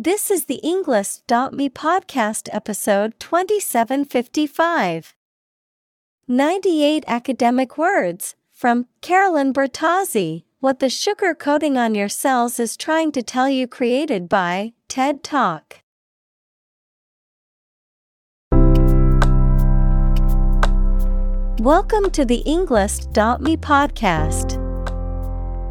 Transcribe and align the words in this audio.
This 0.00 0.30
is 0.30 0.44
the 0.44 0.60
Englist.me 0.62 1.70
podcast 1.70 2.48
episode 2.52 3.18
2755. 3.18 5.16
98 6.28 7.04
academic 7.08 7.76
words 7.76 8.36
from 8.48 8.86
Carolyn 9.00 9.52
Bertozzi. 9.52 10.44
What 10.60 10.78
the 10.78 10.88
sugar 10.88 11.34
coating 11.34 11.76
on 11.76 11.96
your 11.96 12.08
cells 12.08 12.60
is 12.60 12.76
trying 12.76 13.10
to 13.10 13.24
tell 13.24 13.48
you, 13.48 13.66
created 13.66 14.28
by 14.28 14.72
TED 14.86 15.24
Talk. 15.24 15.80
Welcome 21.58 22.10
to 22.12 22.24
the 22.24 22.44
Englist.me 22.46 23.56
podcast. 23.56 24.67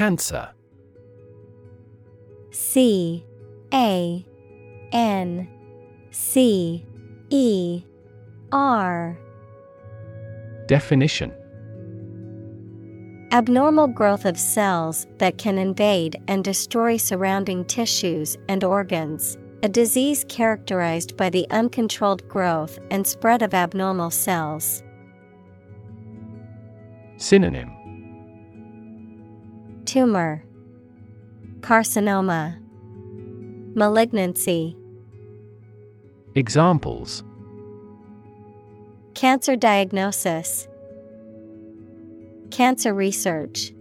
Cancer 0.00 0.48
C 2.52 3.22
A 3.74 4.24
N 4.92 5.46
C 6.10 6.86
E 7.28 7.84
R 8.50 9.18
Definition 10.68 11.34
Abnormal 13.32 13.88
growth 13.88 14.24
of 14.24 14.38
cells 14.38 15.06
that 15.18 15.36
can 15.36 15.58
invade 15.58 16.16
and 16.28 16.42
destroy 16.42 16.96
surrounding 16.96 17.66
tissues 17.66 18.38
and 18.48 18.64
organs. 18.64 19.36
A 19.62 19.68
disease 19.68 20.24
characterized 20.30 21.14
by 21.18 21.28
the 21.28 21.46
uncontrolled 21.50 22.26
growth 22.26 22.78
and 22.90 23.06
spread 23.06 23.42
of 23.42 23.52
abnormal 23.52 24.10
cells. 24.10 24.82
Synonym 27.18 27.79
Tumor, 29.90 30.44
Carcinoma, 31.62 32.56
Malignancy. 33.74 34.76
Examples 36.36 37.24
Cancer 39.14 39.56
diagnosis, 39.56 40.68
Cancer 42.52 42.94
research. 42.94 43.72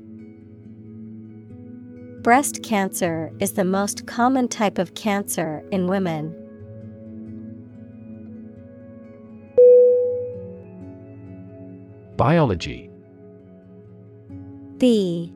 Breast 2.23 2.63
cancer 2.63 3.31
is 3.39 3.51
the 3.51 3.63
most 3.63 4.07
common 4.07 4.47
type 4.47 4.79
of 4.79 4.95
cancer 4.95 5.63
in 5.71 5.85
women. 5.85 6.33
Biology 12.17 12.89
B 14.79 15.35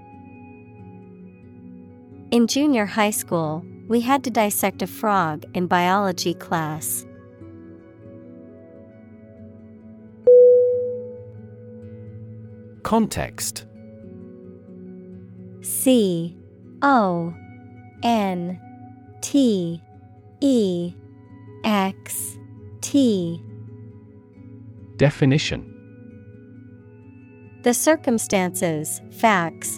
In 2.31 2.47
junior 2.47 2.85
high 2.85 3.09
school, 3.09 3.61
we 3.89 3.99
had 3.99 4.23
to 4.23 4.29
dissect 4.29 4.81
a 4.81 4.87
frog 4.87 5.43
in 5.53 5.67
biology 5.67 6.33
class. 6.33 7.05
Context. 12.83 13.65
C 15.59 16.37
O 16.81 17.33
N 18.01 18.57
T 19.19 19.81
E 20.39 20.93
X 21.65 22.37
T. 22.79 23.43
Definition. 24.95 25.67
The 27.63 27.73
circumstances, 27.73 29.01
facts, 29.11 29.77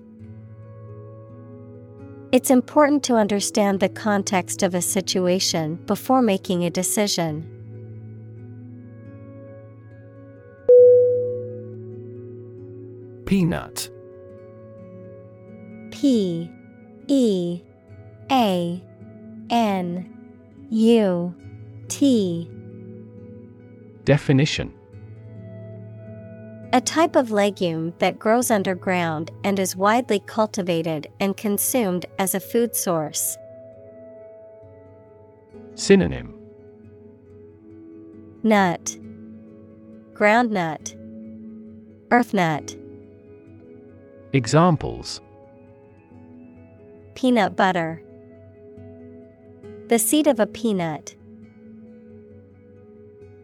It's 2.31 2.49
important 2.49 3.03
to 3.03 3.15
understand 3.15 3.81
the 3.81 3.89
context 3.89 4.63
of 4.63 4.73
a 4.73 4.81
situation 4.81 5.75
before 5.85 6.21
making 6.21 6.63
a 6.63 6.69
decision. 6.69 7.45
Peanut. 13.25 13.89
P 15.91 16.49
E 17.07 17.61
A 18.31 18.81
N 19.49 20.17
U 20.69 21.35
T. 21.89 22.49
Definition 24.05 24.73
A 26.73 26.79
type 26.79 27.17
of 27.17 27.31
legume 27.31 27.93
that 27.99 28.17
grows 28.17 28.49
underground 28.49 29.29
and 29.43 29.59
is 29.59 29.75
widely 29.75 30.21
cultivated 30.21 31.07
and 31.19 31.35
consumed 31.35 32.05
as 32.17 32.33
a 32.33 32.39
food 32.39 32.77
source. 32.77 33.37
Synonym 35.75 36.33
Nut 38.43 38.97
Groundnut, 40.13 40.95
Earthnut. 42.09 42.77
Examples 44.31 45.19
Peanut 47.15 47.57
butter 47.57 48.01
The 49.89 49.99
seed 49.99 50.27
of 50.27 50.39
a 50.39 50.47
peanut. 50.47 51.15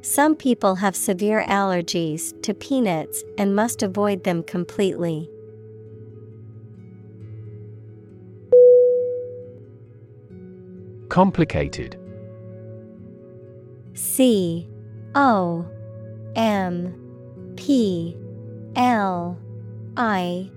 Some 0.01 0.35
people 0.35 0.75
have 0.75 0.95
severe 0.95 1.43
allergies 1.47 2.39
to 2.43 2.53
peanuts 2.53 3.23
and 3.37 3.55
must 3.55 3.83
avoid 3.83 4.23
them 4.23 4.43
completely. 4.43 5.29
Complicated. 11.09 11.99
C 13.93 14.69
O 15.15 15.65
M 16.35 16.93
P 17.55 18.15
L 18.75 19.37
I 19.97 20.51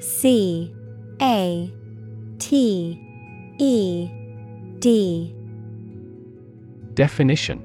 C 0.00 0.74
A 1.20 1.72
T 2.38 3.54
E 3.58 4.10
D. 4.80 5.34
Definition 6.94 7.64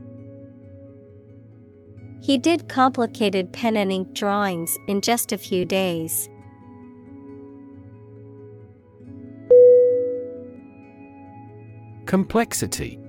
He 2.21 2.37
did 2.37 2.69
complicated 2.69 3.51
pen 3.51 3.75
and 3.75 3.91
ink 3.91 4.13
drawings 4.13 4.77
in 4.87 5.01
just 5.01 5.31
a 5.31 5.37
few 5.37 5.65
days. 5.65 6.29
Complexity. 12.05 12.99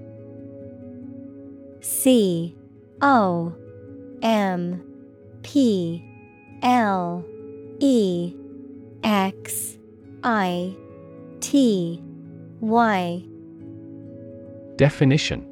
C 1.80 2.56
O 3.02 3.54
M 4.22 4.82
P 5.42 6.02
L 6.62 7.24
E 7.80 8.34
X 9.02 9.76
I 10.22 10.74
T 11.40 12.02
Y. 12.60 13.24
Definition 14.76 15.51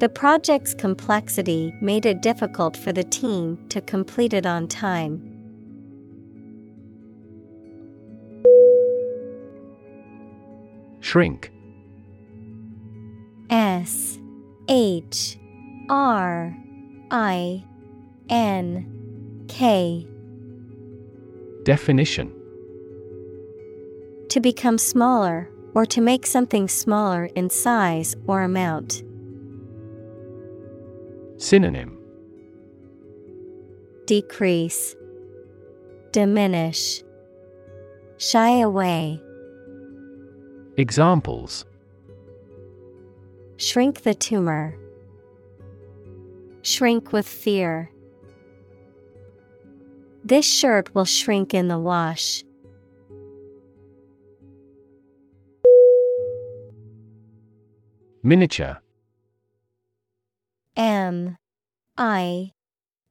The 0.00 0.08
project's 0.08 0.74
complexity 0.74 1.74
made 1.80 2.06
it 2.06 2.22
difficult 2.22 2.76
for 2.76 2.92
the 2.92 3.02
team 3.02 3.58
to 3.70 3.80
complete 3.80 4.32
it 4.32 4.46
on 4.46 4.68
time. 4.68 5.34
Shrink 11.00 11.50
S 13.50 14.20
H 14.68 15.36
R 15.88 16.56
I 17.10 17.64
N 18.28 19.46
K 19.48 20.06
Definition 21.64 22.32
To 24.28 24.38
become 24.40 24.78
smaller, 24.78 25.50
or 25.74 25.84
to 25.86 26.00
make 26.00 26.24
something 26.24 26.68
smaller 26.68 27.24
in 27.34 27.50
size 27.50 28.14
or 28.28 28.42
amount. 28.42 29.02
Synonym 31.38 31.96
Decrease, 34.06 34.96
Diminish, 36.10 37.02
Shy 38.18 38.60
away, 38.60 39.22
Examples 40.76 41.64
Shrink 43.56 44.02
the 44.02 44.14
tumor. 44.14 44.76
Shrink 46.62 47.12
with 47.12 47.26
fear. 47.26 47.90
This 50.24 50.46
shirt 50.46 50.94
will 50.94 51.04
shrink 51.04 51.54
in 51.54 51.68
the 51.68 51.78
wash. 51.78 52.44
Miniature 58.22 58.78
M 60.78 61.36
I 61.96 62.52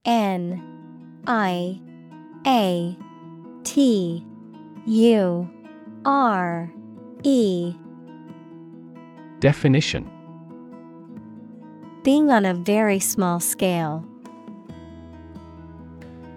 N 0.05 1.21
I 1.27 1.81
A 2.47 2.97
T 3.65 4.25
U 4.85 5.49
R 6.05 6.71
E 7.23 7.75
Definition 9.41 10.09
Being 12.03 12.31
on 12.31 12.45
a 12.45 12.53
very 12.53 13.01
small 13.01 13.41
scale. 13.41 14.05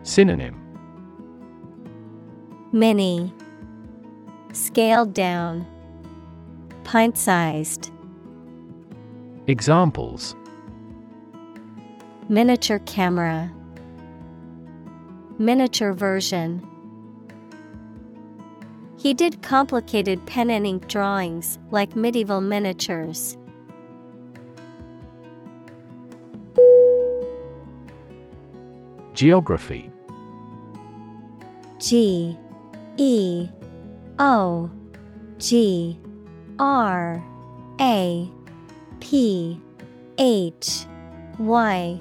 Synonym 0.03 0.57
Mini 2.73 3.33
Scaled 4.53 5.15
down. 5.15 5.65
Pint 6.83 7.17
sized. 7.17 7.93
Examples 9.47 10.35
Miniature 12.31 12.79
camera. 12.87 13.53
Miniature 15.37 15.93
version. 15.93 16.65
He 18.97 19.15
did 19.15 19.43
complicated 19.43 20.25
pen 20.27 20.49
and 20.49 20.65
ink 20.65 20.87
drawings 20.87 21.59
like 21.73 21.97
medieval 21.97 22.41
miniatures. 22.41 23.37
Geography 29.13 29.91
G 31.81 32.39
E 32.97 33.49
O 34.21 34.71
G 35.39 35.99
R 36.61 37.25
A 37.81 38.31
P 39.01 39.61
H 40.17 40.87
Y 41.41 42.01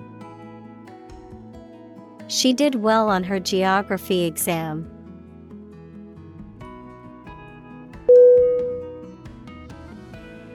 She 2.31 2.53
did 2.53 2.75
well 2.75 3.09
on 3.09 3.25
her 3.25 3.41
geography 3.41 4.23
exam. 4.23 4.89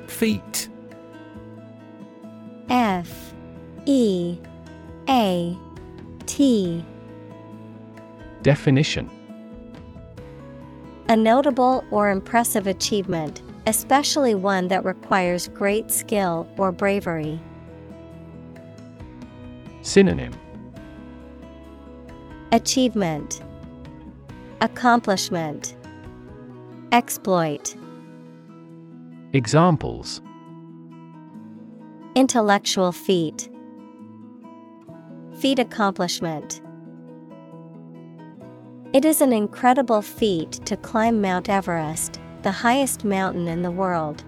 Feat. 0.07 0.71
F. 2.71 3.35
E. 3.85 4.39
A. 5.11 5.55
T. 6.25 6.83
Definition. 8.41 9.11
A 11.11 11.17
notable 11.17 11.85
or 11.91 12.09
impressive 12.09 12.67
achievement, 12.67 13.43
especially 13.67 14.35
one 14.35 14.69
that 14.69 14.83
requires 14.83 15.49
great 15.49 15.91
skill 15.91 16.49
or 16.57 16.73
bravery. 16.73 17.39
Synonym 19.83 20.33
Achievement. 22.53 23.43
Accomplishment. 24.61 25.77
Exploit. 26.93 27.75
Examples. 29.33 30.23
Intellectual 32.15 32.93
feat. 32.93 33.51
Feat 35.41 35.59
accomplishment. 35.59 36.63
It 38.93 39.05
is 39.05 39.21
an 39.21 39.33
incredible 39.33 40.01
feat 40.01 40.53
to 40.67 40.77
climb 40.77 41.21
Mount 41.21 41.49
Everest, 41.49 42.21
the 42.43 42.53
highest 42.53 43.05
mountain 43.05 43.49
in 43.49 43.63
the 43.63 43.73
world. 43.73 44.23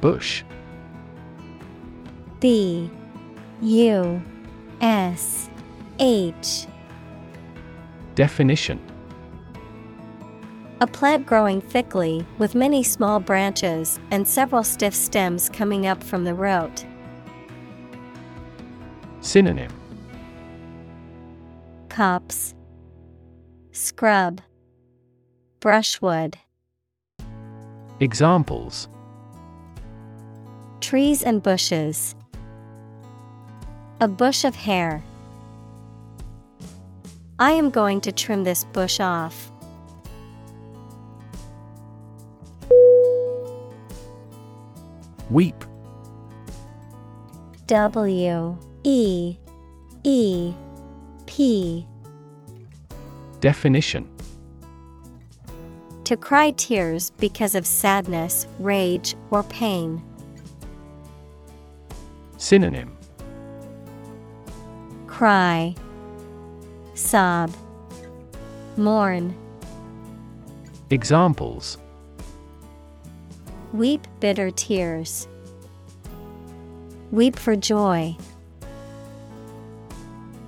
Bush. 0.00 0.42
B 2.42 2.90
U 3.60 4.20
S 4.80 5.48
H. 6.00 6.66
Definition. 8.16 8.80
A 10.80 10.88
plant 10.88 11.24
growing 11.24 11.60
thickly 11.60 12.26
with 12.38 12.56
many 12.56 12.82
small 12.82 13.20
branches 13.20 14.00
and 14.10 14.26
several 14.26 14.64
stiff 14.64 14.92
stems 14.92 15.48
coming 15.50 15.86
up 15.86 16.02
from 16.02 16.24
the 16.24 16.34
root. 16.34 16.84
Synonym. 19.20 19.70
Copse 21.90 22.56
Scrub. 23.70 24.40
Brushwood. 25.60 26.36
Examples. 28.00 28.88
Trees 30.80 31.22
and 31.22 31.40
bushes. 31.40 32.16
A 34.02 34.08
bush 34.08 34.42
of 34.42 34.56
hair. 34.56 35.00
I 37.38 37.52
am 37.52 37.70
going 37.70 38.00
to 38.00 38.10
trim 38.10 38.42
this 38.42 38.64
bush 38.64 38.98
off. 38.98 39.52
Weep. 45.30 45.54
W 47.68 48.58
E 48.82 49.36
E 50.02 50.52
P 51.26 51.86
Definition 53.38 54.10
To 56.02 56.16
cry 56.16 56.50
tears 56.50 57.12
because 57.20 57.54
of 57.54 57.64
sadness, 57.64 58.48
rage, 58.58 59.14
or 59.30 59.44
pain. 59.44 60.02
Synonym 62.36 62.96
Cry, 65.12 65.74
sob, 66.94 67.54
mourn. 68.78 69.36
Examples 70.88 71.76
Weep 73.74 74.06
bitter 74.20 74.50
tears. 74.50 75.28
Weep 77.10 77.38
for 77.38 77.54
joy. 77.54 78.16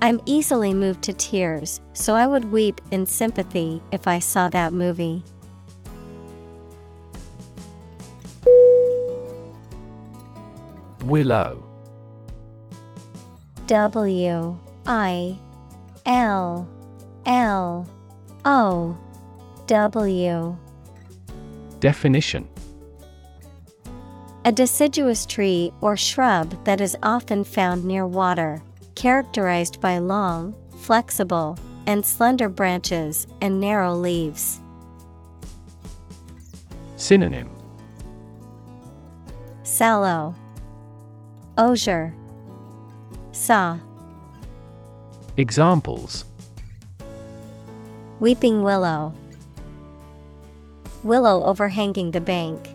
I'm 0.00 0.23
easily 0.25 0.73
moved 0.73 1.02
to 1.02 1.12
tears, 1.12 1.83
so 1.92 2.14
I 2.14 2.26
would 2.26 2.50
weep 2.50 2.80
in 2.90 3.04
sympathy 3.04 3.83
if 3.92 4.09
I 4.09 4.18
saw 4.18 4.49
that 4.49 4.73
movie. 4.73 5.23
Willow. 11.04 11.74
W 13.66 14.59
I 14.87 15.38
L 16.04 16.68
L 17.25 17.88
O 18.44 18.99
W. 19.66 20.56
Definition. 21.80 22.47
A 24.44 24.52
deciduous 24.52 25.25
tree 25.25 25.73
or 25.80 25.97
shrub 25.97 26.62
that 26.64 26.83
is 26.83 26.94
often 27.02 27.42
found 27.42 27.87
near 27.87 28.06
water, 28.06 28.62
characterized 28.94 29.80
by 29.80 29.97
long, 29.97 30.54
flexible, 30.80 31.59
and 31.87 32.04
slender 32.04 32.50
branches 32.50 33.26
and 33.40 33.59
narrow 33.59 33.94
leaves. 33.94 34.61
Synonym. 36.97 37.49
Sallow, 39.62 40.35
Osier, 41.56 42.14
Saw, 43.44 43.78
Examples 45.36 46.24
Weeping 48.18 48.62
willow, 48.62 49.12
Willow 51.02 51.44
overhanging 51.44 52.12
the 52.12 52.22
bank. 52.22 52.74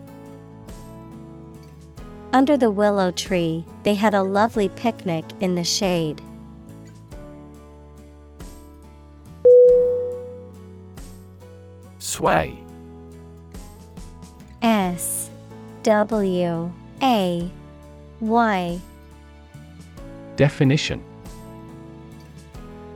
Under 2.32 2.56
the 2.56 2.70
willow 2.70 3.10
tree, 3.10 3.64
they 3.82 3.96
had 3.96 4.14
a 4.14 4.22
lovely 4.22 4.68
picnic 4.68 5.24
in 5.40 5.56
the 5.56 5.64
shade. 5.64 6.22
Sway. 11.98 12.56
S 14.62 15.30
W 15.82 16.72
A 17.02 17.50
Y 18.20 18.80
Definition. 20.40 21.04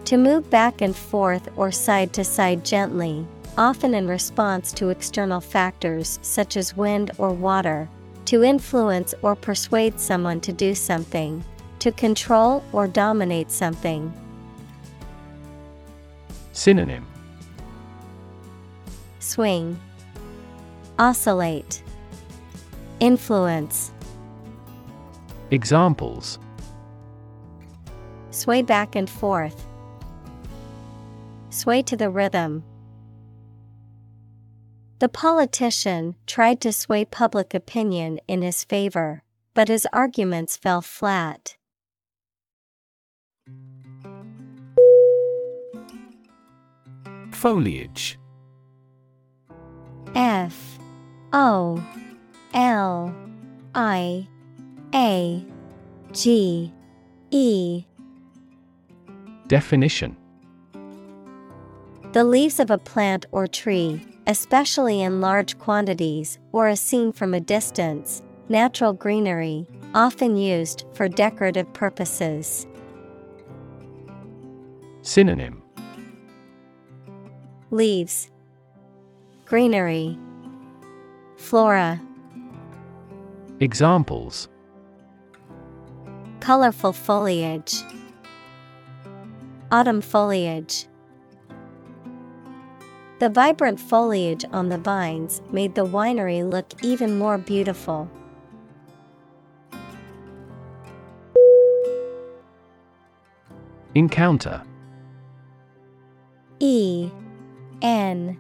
To 0.07 0.17
move 0.17 0.49
back 0.49 0.81
and 0.81 0.97
forth 0.97 1.47
or 1.57 1.71
side 1.71 2.15
to 2.15 2.25
side 2.25 2.65
gently, 2.65 3.27
often 3.59 3.93
in 3.93 4.09
response 4.09 4.73
to 4.73 4.89
external 4.89 5.43
factors 5.43 6.19
such 6.23 6.57
as 6.57 6.75
wind 6.75 7.11
or 7.19 7.35
water, 7.35 7.87
to 8.25 8.43
influence 8.43 9.13
or 9.21 9.37
persuade 9.37 10.01
someone 10.01 10.41
to 10.41 10.55
do 10.55 10.75
something, 10.75 11.45
to 11.81 11.93
control 11.93 12.65
or 12.73 12.89
dominate 12.89 13.51
something. 13.51 14.11
Synonym. 16.55 17.07
Swing, 19.19 19.79
Oscillate, 20.99 21.83
Influence, 23.01 23.93
Examples 25.51 26.39
Sway 28.35 28.63
back 28.63 28.97
and 28.97 29.09
forth, 29.09 29.65
Sway 31.51 31.83
to 31.83 31.97
the 31.97 32.11
rhythm. 32.11 32.65
The 34.99 35.09
politician 35.09 36.17
tried 36.27 36.61
to 36.63 36.73
sway 36.73 37.05
public 37.05 37.55
opinion 37.55 38.19
in 38.27 38.43
his 38.43 38.65
favor, 38.65 39.23
but 39.55 39.69
his 39.69 39.87
arguments 39.93 40.57
fell 40.57 40.83
flat. 40.83 41.57
Foliage 47.31 48.19
F 50.17 50.81
O 51.33 51.81
L 52.53 53.15
I 53.77 54.27
A 54.93 55.47
G 56.11 56.73
E 57.31 57.85
Definition. 59.47 60.17
The 62.13 62.25
leaves 62.25 62.61
of 62.61 62.71
a 62.71 62.79
plant 62.79 63.27
or 63.33 63.47
tree, 63.47 64.01
especially 64.27 65.03
in 65.03 65.21
large 65.21 65.59
quantities 65.59 66.39
or 66.53 66.69
as 66.69 66.81
seen 66.81 67.13
from 67.13 67.35
a 67.35 67.41
distance, 67.41 68.23
natural 68.49 68.93
greenery, 68.93 69.67
often 69.95 70.37
used 70.37 70.85
for 70.93 71.09
decorative 71.09 71.73
purposes. 71.73 72.67
Synonym. 75.03 75.63
Leaves, 77.71 78.31
Greenery, 79.45 80.19
Flora, 81.37 82.01
Examples. 83.61 84.49
Colorful 86.41 86.93
foliage, 86.93 87.83
Autumn 89.73 90.01
foliage. 90.01 90.87
The 93.19 93.29
vibrant 93.29 93.81
foliage 93.81 94.45
on 94.53 94.69
the 94.69 94.79
vines 94.79 95.41
made 95.51 95.75
the 95.75 95.87
winery 95.87 96.49
look 96.49 96.73
even 96.83 97.19
more 97.19 97.39
beautiful. 97.39 98.11
Encounter 103.95 104.63
E 106.59 107.11
N 107.81 108.39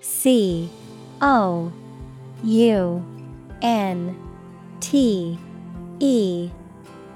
C 0.00 0.70
O 1.20 1.72
U 2.44 3.04
N 3.62 4.16
T 4.80 5.38
E 5.98 6.50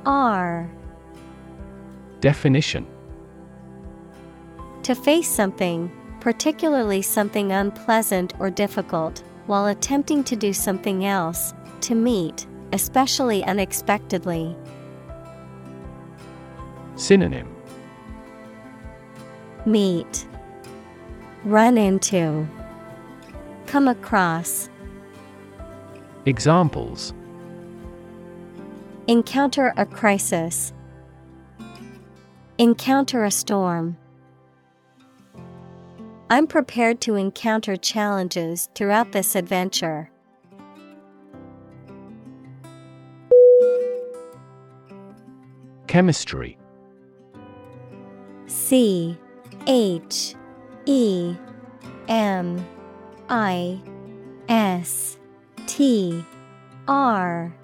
R 0.05 0.69
Definition 2.21 2.87
To 4.83 4.95
face 4.95 5.29
something, 5.29 5.91
particularly 6.21 7.03
something 7.03 7.53
unpleasant 7.53 8.35
or 8.39 8.51
difficult, 8.51 9.23
while 9.47 9.67
attempting 9.67 10.25
to 10.25 10.37
do 10.37 10.53
something 10.53 11.05
else, 11.05 11.55
to 11.83 11.95
meet, 11.95 12.47
especially 12.73 13.45
unexpectedly. 13.45 14.57
Synonym 16.97 17.55
Meet, 19.67 20.27
Run 21.45 21.79
into, 21.79 22.47
Come 23.67 23.89
across. 23.89 24.69
Examples 26.27 27.13
Encounter 29.07 29.73
a 29.77 29.87
crisis. 29.87 30.73
Encounter 32.59 33.25
a 33.25 33.31
storm. 33.31 33.97
I'm 36.31 36.47
prepared 36.47 37.01
to 37.03 37.15
encounter 37.15 37.77
challenges 37.77 38.69
throughout 38.75 39.13
this 39.13 39.35
adventure. 39.35 40.11
Chemistry. 45.87 46.59
C 48.47 49.17
H 49.67 50.35
E 50.85 51.35
M 52.09 52.67
I 53.31 53.81
S 54.51 55.17
T 55.67 56.23
R 56.87 57.55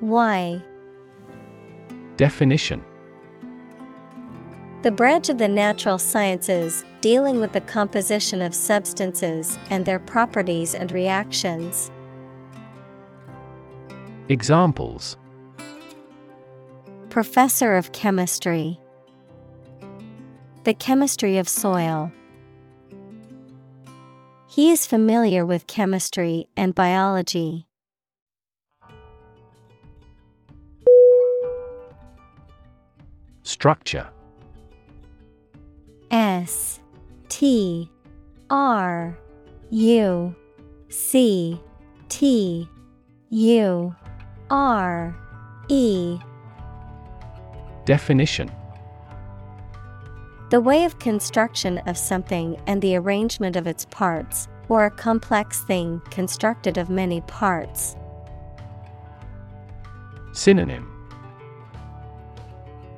Y. 0.00 0.62
Definition 2.16 2.84
The 4.82 4.90
branch 4.90 5.28
of 5.28 5.38
the 5.38 5.46
natural 5.46 5.96
sciences 5.96 6.84
dealing 7.00 7.38
with 7.38 7.52
the 7.52 7.60
composition 7.60 8.42
of 8.42 8.52
substances 8.52 9.56
and 9.70 9.86
their 9.86 10.00
properties 10.00 10.74
and 10.74 10.90
reactions. 10.90 11.88
Examples 14.28 15.16
Professor 17.10 17.76
of 17.76 17.92
Chemistry 17.92 18.80
The 20.64 20.74
chemistry 20.74 21.38
of 21.38 21.48
soil. 21.48 22.10
He 24.48 24.72
is 24.72 24.84
familiar 24.84 25.46
with 25.46 25.68
chemistry 25.68 26.48
and 26.56 26.74
biology. 26.74 27.68
Structure 33.44 34.08
S 36.12 36.78
T 37.30 37.90
R 38.50 39.18
U 39.70 40.34
C 40.90 41.58
T 42.10 42.68
U 43.30 43.96
R 44.50 45.16
E. 45.68 46.18
Definition. 47.86 48.50
The 50.50 50.60
way 50.60 50.84
of 50.84 50.98
construction 50.98 51.78
of 51.86 51.96
something 51.96 52.60
and 52.66 52.82
the 52.82 52.94
arrangement 52.94 53.56
of 53.56 53.66
its 53.66 53.86
parts, 53.86 54.48
or 54.68 54.84
a 54.84 54.90
complex 54.90 55.64
thing 55.64 56.02
constructed 56.10 56.76
of 56.76 56.90
many 56.90 57.22
parts. 57.22 57.96
Synonym. 60.34 60.90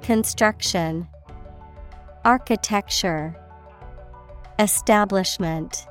Construction 0.03 1.07
Architecture 2.25 3.37
Establishment 4.59 5.87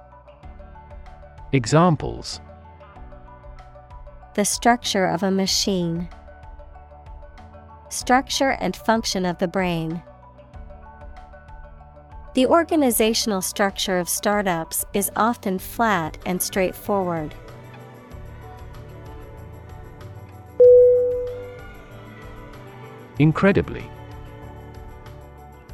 Examples 1.51 2.41
The 4.33 4.43
structure 4.43 5.05
of 5.05 5.21
a 5.21 5.29
machine. 5.29 6.09
Structure 7.89 8.57
and 8.59 8.75
function 8.75 9.27
of 9.27 9.37
the 9.37 9.47
brain. 9.47 10.01
The 12.33 12.47
organizational 12.47 13.43
structure 13.43 13.99
of 13.99 14.09
startups 14.09 14.85
is 14.95 15.11
often 15.15 15.59
flat 15.59 16.17
and 16.25 16.41
straightforward. 16.41 17.35
Incredibly 23.19 23.87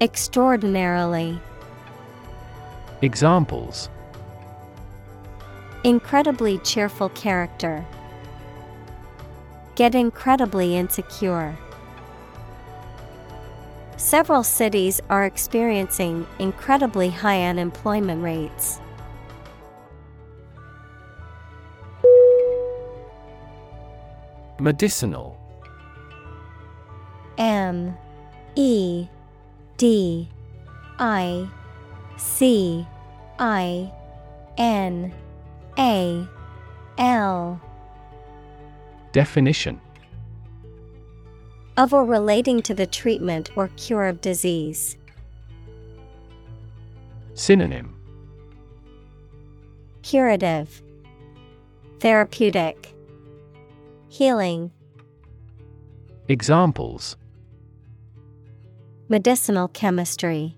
extraordinarily, 0.00 1.38
Examples 3.02 3.88
incredibly 5.84 6.58
cheerful 6.58 7.10
character. 7.10 7.84
Get 9.74 9.94
incredibly 9.94 10.76
insecure. 10.76 11.56
Several 13.98 14.42
cities 14.42 15.00
are 15.10 15.24
experiencing 15.24 16.26
incredibly 16.38 17.10
high 17.10 17.42
unemployment 17.42 18.22
rates. 18.22 18.80
Medicinal 24.58 25.36
M 27.36 27.96
E 28.56 29.08
D 29.76 30.28
I 30.98 31.48
C 32.16 32.86
I 33.38 33.92
N 34.56 35.12
A 35.78 36.28
L. 36.98 37.60
Definition. 39.12 39.80
Of 41.76 41.92
or 41.92 42.04
relating 42.04 42.62
to 42.62 42.74
the 42.74 42.86
treatment 42.86 43.50
or 43.56 43.68
cure 43.76 44.06
of 44.06 44.20
disease. 44.20 44.96
Synonym. 47.34 47.96
Curative, 50.02 50.82
Therapeutic, 51.98 52.94
Healing, 54.08 54.70
Examples 56.28 57.16
Medicinal 59.06 59.68
chemistry, 59.68 60.56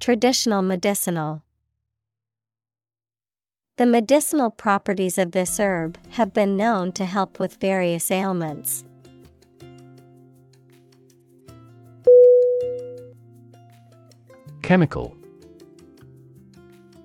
Traditional 0.00 0.62
medicinal. 0.62 1.42
The 3.76 3.84
medicinal 3.84 4.50
properties 4.50 5.18
of 5.18 5.32
this 5.32 5.60
herb 5.60 5.98
have 6.12 6.32
been 6.32 6.56
known 6.56 6.92
to 6.92 7.04
help 7.04 7.38
with 7.38 7.60
various 7.60 8.10
ailments. 8.10 8.84
Chemical 14.62 15.14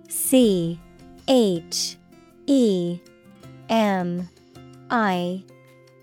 C 0.07 0.79
H 1.27 1.97
E 2.47 2.99
M 3.69 4.29
I 4.89 5.43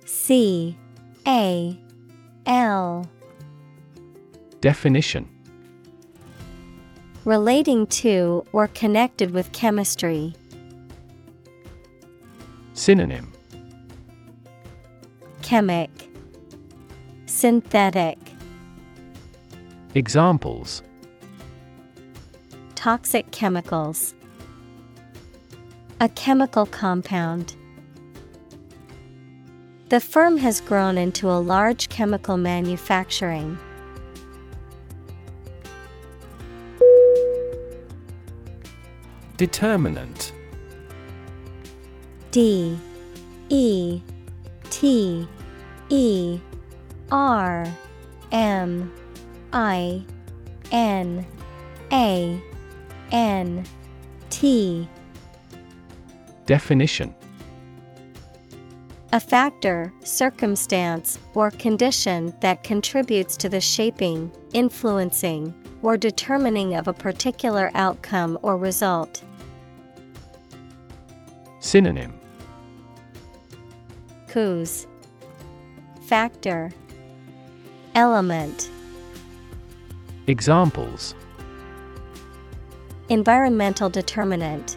C 0.04 0.76
A 1.26 1.78
L 2.46 3.10
Definition 4.66 5.28
Relating 7.24 7.86
to 8.02 8.44
or 8.52 8.66
connected 8.66 9.30
with 9.30 9.52
chemistry. 9.52 10.34
Synonym 12.74 13.32
Chemic 15.42 15.88
Synthetic 17.26 18.18
Examples 19.94 20.82
Toxic 22.74 23.30
chemicals. 23.30 24.16
A 26.00 26.08
chemical 26.08 26.66
compound. 26.66 27.54
The 29.90 30.00
firm 30.00 30.38
has 30.38 30.60
grown 30.60 30.98
into 30.98 31.30
a 31.30 31.38
large 31.38 31.88
chemical 31.88 32.36
manufacturing. 32.36 33.56
Determinant. 39.36 40.32
D 42.30 42.78
E 43.50 44.00
T 44.70 45.28
E 45.90 46.40
R 47.10 47.66
M 48.32 48.92
I 49.52 50.04
N 50.72 51.26
A 51.92 52.42
N 53.12 53.64
T. 54.30 54.88
Definition. 56.46 57.14
A 59.12 59.20
factor, 59.20 59.92
circumstance, 60.02 61.18
or 61.34 61.50
condition 61.50 62.34
that 62.40 62.64
contributes 62.64 63.36
to 63.38 63.48
the 63.48 63.60
shaping, 63.60 64.30
influencing, 64.52 65.54
or 65.82 65.96
determining 65.96 66.74
of 66.74 66.88
a 66.88 66.92
particular 66.92 67.70
outcome 67.74 68.38
or 68.42 68.56
result. 68.56 69.22
Synonym. 71.60 72.12
Cause. 74.28 74.86
Factor. 76.06 76.70
Element. 77.94 78.70
Examples. 80.26 81.14
Environmental 83.08 83.88
determinant. 83.88 84.76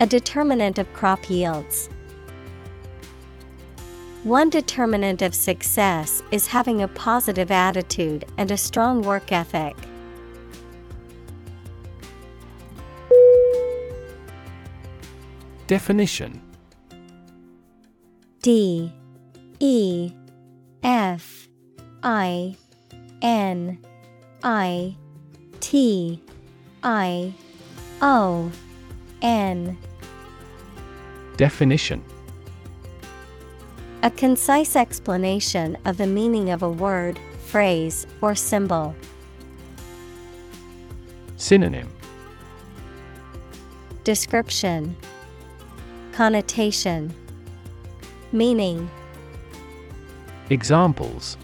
A 0.00 0.06
determinant 0.06 0.78
of 0.78 0.92
crop 0.92 1.30
yields. 1.30 1.88
One 4.24 4.48
determinant 4.48 5.20
of 5.20 5.34
success 5.34 6.22
is 6.30 6.46
having 6.46 6.80
a 6.80 6.88
positive 6.88 7.50
attitude 7.50 8.24
and 8.38 8.50
a 8.50 8.56
strong 8.56 9.02
work 9.02 9.30
ethic. 9.30 9.76
Definition. 15.66 16.40
D. 18.40 18.90
E. 19.60 20.10
F. 20.82 21.48
I. 22.02 22.56
N. 23.20 23.78
I. 24.42 24.96
T. 25.60 26.22
I. 26.82 27.34
O. 28.00 28.50
N. 29.20 29.76
Definition 31.36 32.02
A 34.04 34.10
concise 34.10 34.76
explanation 34.76 35.78
of 35.86 35.96
the 35.96 36.06
meaning 36.06 36.50
of 36.50 36.62
a 36.62 36.68
word, 36.68 37.18
phrase, 37.46 38.06
or 38.20 38.34
symbol. 38.34 38.94
Synonym 41.38 41.90
Description 44.04 44.94
Connotation 46.12 47.14
Meaning 48.30 48.90
Examples 50.50 51.38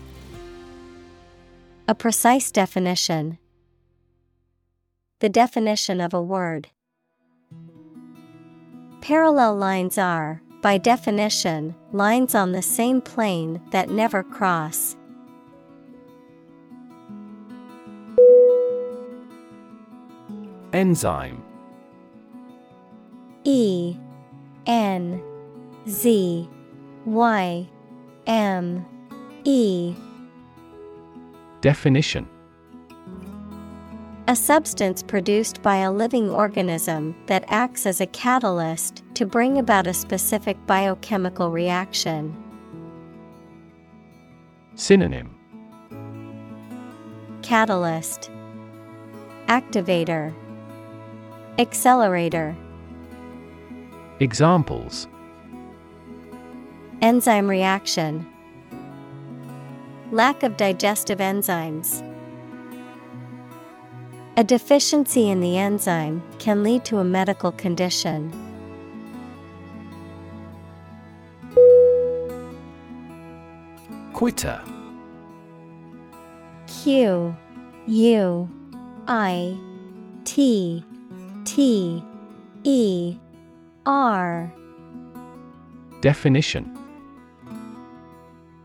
A 1.88 1.94
precise 1.94 2.52
definition. 2.52 3.38
The 5.20 5.30
definition 5.30 5.98
of 5.98 6.12
a 6.12 6.20
word. 6.20 6.68
Parallel 9.00 9.56
lines 9.56 9.96
are, 9.96 10.42
by 10.62 10.76
definition, 10.78 11.74
lines 11.92 12.34
on 12.34 12.52
the 12.52 12.62
same 12.62 13.00
plane 13.00 13.60
that 13.70 13.88
never 13.88 14.22
cross. 14.22 14.96
Enzyme. 20.72 21.42
E 23.44 23.96
N 24.66 25.22
Z 25.88 26.48
Y 27.06 27.68
M 28.26 28.86
E. 29.44 29.94
Definition. 31.60 32.28
A 34.28 34.36
substance 34.36 35.02
produced 35.02 35.60
by 35.62 35.78
a 35.78 35.90
living 35.90 36.30
organism 36.30 37.16
that 37.26 37.44
acts 37.48 37.84
as 37.84 38.00
a 38.00 38.06
catalyst 38.06 39.02
to 39.20 39.26
bring 39.26 39.59
about 39.59 39.87
a 39.87 39.92
specific 39.92 40.56
biochemical 40.66 41.50
reaction. 41.50 42.35
Synonym 44.76 45.37
Catalyst 47.42 48.30
Activator 49.46 50.35
Accelerator 51.59 52.56
Examples 54.20 55.06
Enzyme 57.02 57.46
reaction 57.46 58.26
Lack 60.12 60.42
of 60.42 60.56
digestive 60.56 61.18
enzymes. 61.18 62.00
A 64.38 64.44
deficiency 64.44 65.28
in 65.28 65.40
the 65.40 65.59
enzyme 65.59 66.22
can 66.38 66.62
lead 66.62 66.87
to 66.87 66.96
a 67.00 67.04
medical 67.04 67.52
condition. 67.52 68.33
Quitter. 74.20 74.61
Q 76.66 77.35
U 77.87 78.50
I 79.09 79.59
T 80.26 80.85
T 81.46 82.04
E 82.62 83.16
R. 83.87 84.52
Definition. 86.02 86.76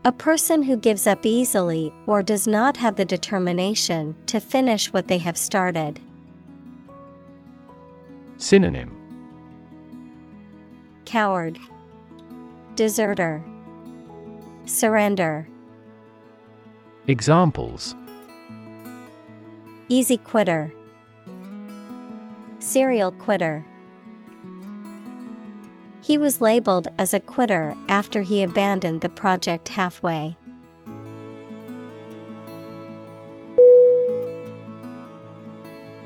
A 0.04 0.12
person 0.12 0.62
who 0.62 0.76
gives 0.76 1.06
up 1.06 1.24
easily 1.24 1.90
or 2.06 2.22
does 2.22 2.46
not 2.46 2.76
have 2.76 2.96
the 2.96 3.06
determination 3.06 4.14
to 4.26 4.40
finish 4.40 4.92
what 4.92 5.08
they 5.08 5.16
have 5.16 5.38
started. 5.38 5.98
Synonym. 8.36 8.94
Coward. 11.06 11.58
Deserter 12.74 13.42
Surrender. 14.66 15.48
Examples. 17.06 17.94
Easy 19.88 20.16
quitter. 20.16 20.72
Serial 22.58 23.12
quitter. 23.12 23.64
He 26.02 26.18
was 26.18 26.40
labeled 26.40 26.88
as 26.98 27.14
a 27.14 27.20
quitter 27.20 27.76
after 27.88 28.22
he 28.22 28.42
abandoned 28.42 29.02
the 29.02 29.08
project 29.08 29.68
halfway. 29.68 30.36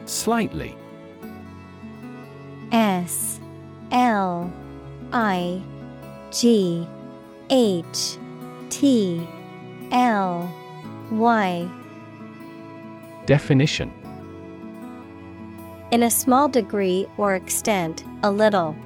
Slightly. 0.05 0.77
S 2.73 3.40
L 3.90 4.53
I 5.12 5.62
G 6.31 6.87
H 7.49 8.18
T 8.71 9.27
L 9.93 10.49
Y 11.11 11.69
Definition 13.27 13.93
In 15.91 16.05
a 16.05 16.11
small 16.11 16.49
degree 16.49 17.07
or 17.19 17.35
extent, 17.35 18.05
a 18.23 18.31
little. 18.31 18.77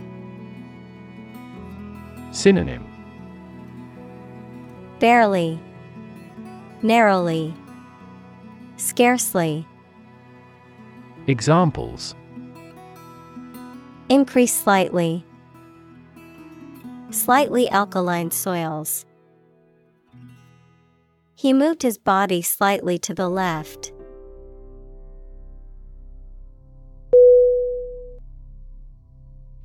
Synonym 2.33 2.85
Barely, 4.99 5.61
narrowly, 6.83 7.55
scarcely. 8.77 9.67
Examples 11.27 12.15
Increase 14.09 14.55
slightly. 14.55 15.25
Slightly 17.11 17.69
alkaline 17.71 18.31
soils. 18.31 19.07
He 21.45 21.53
moved 21.53 21.83
his 21.83 21.99
body 21.99 22.41
slightly 22.41 22.97
to 23.01 23.13
the 23.13 23.29
left. 23.29 23.93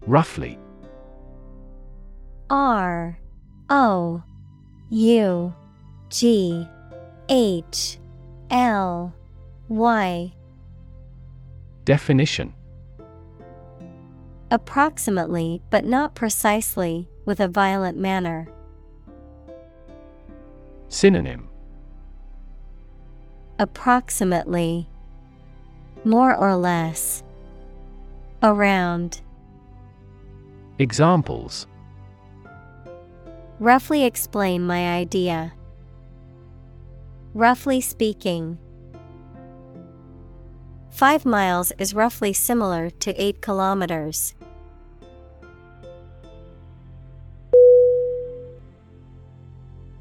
Roughly 0.02 0.60
R 2.50 3.18
O 3.70 4.22
U 4.90 5.54
G 6.10 6.68
H 7.30 7.98
L 8.52 9.16
Y 9.70 10.34
Definition 11.86 12.54
Approximately, 14.52 15.62
but 15.70 15.86
not 15.86 16.14
precisely, 16.14 17.08
with 17.24 17.40
a 17.40 17.48
violent 17.48 17.98
manner. 17.98 18.50
Synonym 20.90 21.49
Approximately. 23.60 24.88
More 26.06 26.34
or 26.34 26.56
less. 26.56 27.24
Around. 28.42 29.20
Examples 30.78 31.68
Roughly 33.60 34.06
explain 34.06 34.66
my 34.66 34.88
idea. 34.94 35.52
Roughly 37.34 37.82
speaking, 37.82 38.58
5 40.92 41.26
miles 41.26 41.74
is 41.78 41.94
roughly 41.94 42.32
similar 42.32 42.90
to 42.90 43.22
8 43.22 43.42
kilometers. 43.42 44.36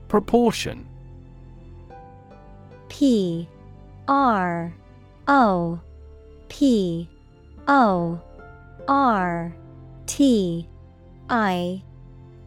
Proportion 0.06 0.86
P 2.98 3.48
R 4.08 4.74
O 5.28 5.78
P 6.48 7.08
O 7.68 8.20
R 8.88 9.54
T 10.06 10.68
I 11.30 11.84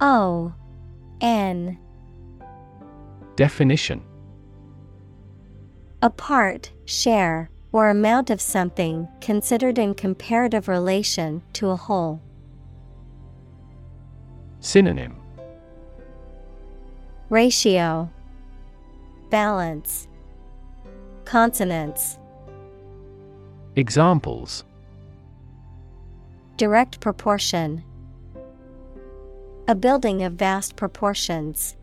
O 0.02 0.54
N 1.22 1.80
Definition. 3.38 4.04
A 6.02 6.10
part, 6.10 6.74
share, 6.84 7.50
or 7.72 7.90
amount 7.90 8.30
of 8.30 8.42
something 8.42 9.08
considered 9.22 9.80
in 9.80 9.94
comparative 9.94 10.68
relation 10.68 11.42
to 11.54 11.70
a 11.70 11.78
whole. 11.78 12.22
Synonym. 14.60 15.16
Ratio. 17.30 18.10
Balance 19.30 20.10
Consonants 21.32 22.20
Examples. 23.78 24.66
Direct 26.58 27.00
proportion. 27.00 27.86
A 29.66 29.74
building 29.74 30.24
of 30.24 30.34
vast 30.34 30.76
proportions. 30.76 31.78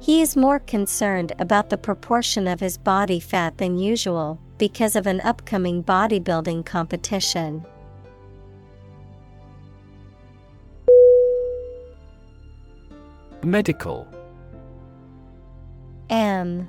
He 0.00 0.20
is 0.20 0.36
more 0.36 0.58
concerned 0.58 1.30
about 1.38 1.70
the 1.70 1.78
proportion 1.78 2.48
of 2.48 2.58
his 2.58 2.76
body 2.76 3.20
fat 3.20 3.56
than 3.56 3.78
usual 3.78 4.40
because 4.58 4.96
of 4.96 5.06
an 5.06 5.20
upcoming 5.20 5.84
bodybuilding 5.84 6.66
competition. 6.66 7.64
Medical. 13.44 14.08
M 16.10 16.68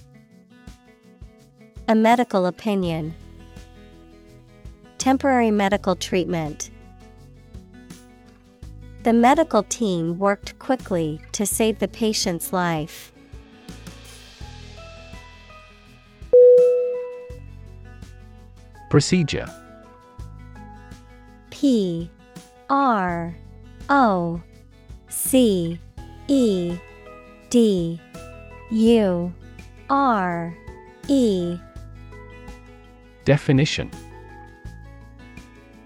A 1.87 1.95
medical 1.95 2.45
opinion. 2.45 3.13
Temporary 4.97 5.51
medical 5.51 5.95
treatment. 5.95 6.69
The 9.03 9.13
medical 9.13 9.63
team 9.63 10.19
worked 10.19 10.57
quickly 10.59 11.19
to 11.31 11.45
save 11.45 11.79
the 11.79 11.87
patient's 11.87 12.53
life. 12.53 13.11
Procedure 18.89 19.47
P 21.49 22.09
R 22.69 23.35
O 23.89 24.41
C 25.09 25.79
E 26.27 26.77
D 27.49 27.99
U 28.69 29.33
R 29.89 30.55
E 31.07 31.57
Definition 33.25 33.91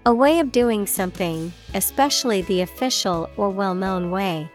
A 0.06 0.14
way 0.14 0.40
of 0.40 0.52
doing 0.52 0.86
something, 0.86 1.52
especially 1.74 2.42
the 2.42 2.62
official 2.62 3.28
or 3.36 3.50
well 3.50 3.74
known 3.74 4.10
way. 4.10 4.50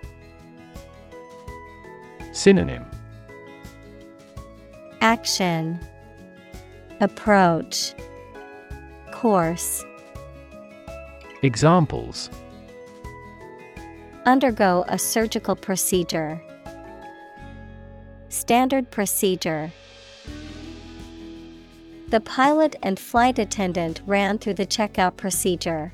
Synonym 2.32 2.86
Action 5.02 5.80
Approach 7.00 7.94
Course 9.12 9.84
Examples 11.44 12.30
Undergo 14.26 14.86
a 14.88 15.00
surgical 15.00 15.56
procedure. 15.56 16.40
Standard 18.30 18.92
procedure. 18.92 19.72
The 22.12 22.20
pilot 22.20 22.76
and 22.84 23.00
flight 23.00 23.40
attendant 23.40 24.02
ran 24.06 24.38
through 24.38 24.56
the 24.56 24.66
checkout 24.66 25.16
procedure. 25.16 25.94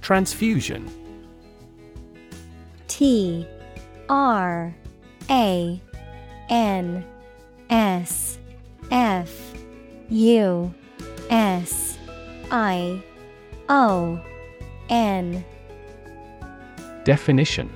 Transfusion. 0.00 0.90
T 2.88 3.46
R 4.08 4.74
A 5.30 5.80
N 6.50 7.04
S 7.70 8.38
F 8.90 9.52
U 10.08 10.74
S 11.30 11.98
I 12.50 13.00
O 13.68 14.20
N. 14.88 15.44
Definition 17.04 17.70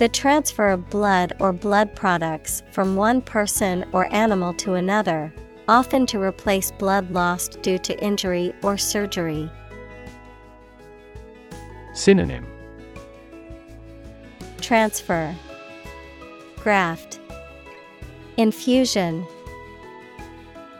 The 0.00 0.08
transfer 0.08 0.68
of 0.68 0.88
blood 0.88 1.34
or 1.40 1.52
blood 1.52 1.94
products 1.94 2.62
from 2.70 2.96
one 2.96 3.20
person 3.20 3.84
or 3.92 4.10
animal 4.14 4.54
to 4.54 4.72
another, 4.72 5.30
often 5.68 6.06
to 6.06 6.18
replace 6.18 6.70
blood 6.70 7.10
lost 7.10 7.60
due 7.60 7.76
to 7.80 8.02
injury 8.02 8.54
or 8.62 8.78
surgery. 8.78 9.50
Synonym. 11.92 12.46
Transfer. 14.62 15.36
Graft. 16.56 17.20
Infusion. 18.38 19.26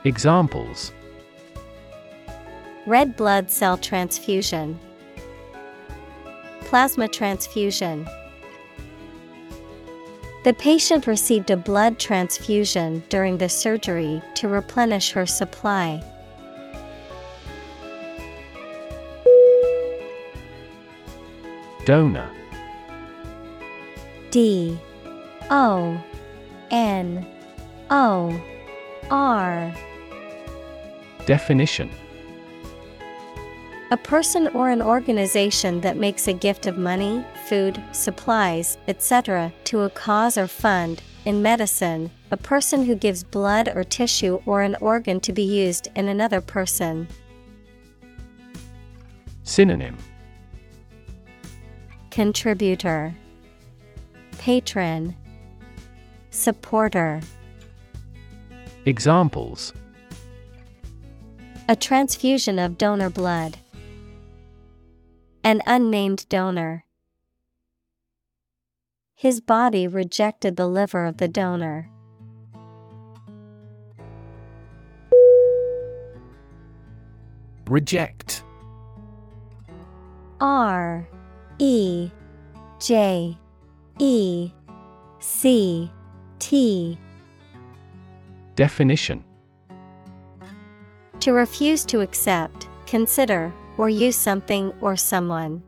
Examples. 0.05 0.93
Red 2.87 3.19
blood 3.19 3.51
cell 3.51 3.77
transfusion. 3.77 4.81
Plasma 6.63 7.07
transfusion 7.07 8.09
The 10.43 10.55
patient 10.55 11.07
received 11.07 11.51
a 11.51 11.57
blood 11.57 11.99
transfusion 11.99 13.03
during 13.11 13.37
the 13.37 13.49
surgery 13.51 14.23
to 14.37 14.49
replenish 14.49 15.11
her 15.11 15.27
supply. 15.27 16.03
Donor. 21.85 22.31
D. 24.31 24.79
O. 25.51 26.03
N. 26.71 27.27
O. 27.91 28.41
R. 29.11 29.75
Definition 31.27 31.91
A 33.93 33.97
person 33.97 34.47
or 34.49 34.71
an 34.71 34.81
organization 34.81 35.81
that 35.81 35.97
makes 35.97 36.29
a 36.29 36.33
gift 36.33 36.69
of 36.69 36.79
money, 36.79 37.25
food, 37.49 37.83
supplies, 37.91 38.79
etc. 38.87 39.53
to 39.65 39.81
a 39.81 39.91
cause 39.91 40.39
or 40.39 40.47
fund. 40.47 41.03
In 41.25 41.43
medicine, 41.43 42.13
a 42.31 42.37
person 42.37 42.85
who 42.85 42.95
gives 42.95 43.25
blood 43.25 43.69
or 43.75 43.83
tissue 43.83 44.41
or 44.47 44.63
an 44.63 44.77
organ 44.81 45.19
to 45.21 45.33
be 45.33 45.43
used 45.43 45.89
in 45.97 46.07
another 46.07 46.41
person. 46.41 47.09
Synonym 49.43 49.97
Contributor 52.13 53.13
Patron 54.39 55.17
Supporter 56.31 57.21
Examples 58.87 59.73
A 61.69 61.75
transfusion 61.75 62.61
of 62.61 62.79
donor 62.79 63.11
blood. 63.11 63.59
An 65.43 65.63
unnamed 65.67 66.29
donor. 66.29 66.85
His 69.15 69.41
body 69.41 69.87
rejected 69.87 70.57
the 70.57 70.67
liver 70.67 71.07
of 71.07 71.17
the 71.17 71.29
donor. 71.29 71.91
Reject 77.67 78.43
R 80.41 81.07
E 81.59 82.11
J 82.81 83.37
E 83.99 84.51
C 85.21 85.91
T 86.39 86.99
Definition 88.57 89.23
To 91.21 91.33
refuse 91.33 91.85
to 91.87 92.01
accept, 92.01 92.69
consider, 92.87 93.53
or 93.81 93.89
use 93.89 94.15
something 94.15 94.75
or 94.83 94.95
someone. 94.95 95.63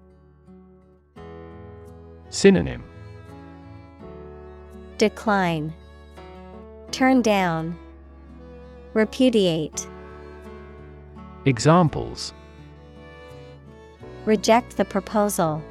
Synonym 2.29 2.85
Decline. 4.99 5.73
Turn 6.91 7.23
down. 7.23 7.75
Repudiate. 8.93 9.89
Examples 11.47 12.35
Reject 14.27 14.77
the 14.77 14.85
proposal. 14.85 15.63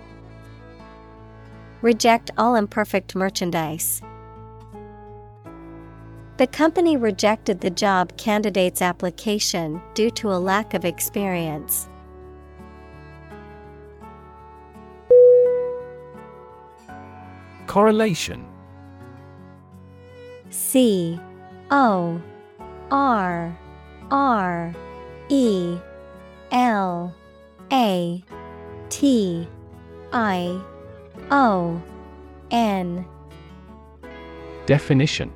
Reject 1.83 2.31
all 2.39 2.55
imperfect 2.55 3.15
merchandise. 3.15 4.01
The 6.37 6.47
company 6.47 6.97
rejected 6.97 7.61
the 7.61 7.69
job 7.69 8.17
candidate's 8.17 8.81
application 8.81 9.79
due 9.93 10.09
to 10.09 10.31
a 10.31 10.41
lack 10.41 10.73
of 10.73 10.85
experience. 10.85 11.87
Correlation. 17.67 18.45
C 20.49 21.19
O 21.69 22.21
R 22.91 23.57
R 24.11 24.75
E 25.29 25.77
L 26.51 27.15
A 27.71 28.23
T 28.89 29.47
I 30.11 30.61
O 31.31 31.81
N. 32.51 33.05
Definition. 34.65 35.31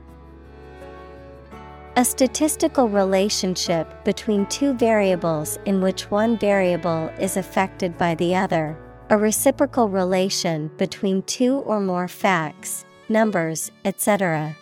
A 1.98 2.04
statistical 2.04 2.90
relationship 2.90 4.04
between 4.04 4.46
two 4.48 4.74
variables 4.74 5.58
in 5.64 5.80
which 5.80 6.12
one 6.12 6.38
variable 6.38 7.10
is 7.20 7.38
affected 7.38 7.98
by 7.98 8.16
the 8.16 8.36
other. 8.36 8.78
A 9.12 9.18
reciprocal 9.20 9.88
relation 9.88 10.72
between 10.78 11.22
two 11.24 11.58
or 11.58 11.80
more 11.80 12.08
facts, 12.08 12.86
numbers, 13.08 13.70
etc. 13.86 14.58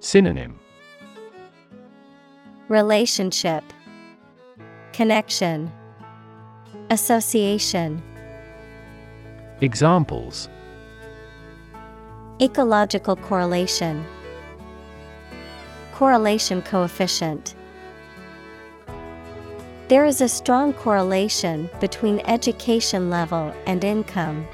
Synonym. 0.00 0.58
Relationship. 2.68 3.64
Connection. 4.92 5.72
Association. 6.90 8.02
Examples. 9.62 10.50
Ecological 12.42 13.16
correlation. 13.16 14.04
Correlation 15.94 16.60
coefficient 16.60 17.54
There 19.88 20.04
is 20.04 20.20
a 20.20 20.28
strong 20.28 20.72
correlation 20.72 21.68
between 21.80 22.20
education 22.20 23.10
level 23.10 23.54
and 23.66 23.84
income. 23.84 24.46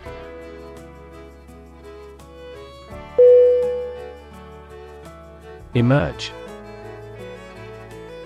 Emerge 5.75 6.33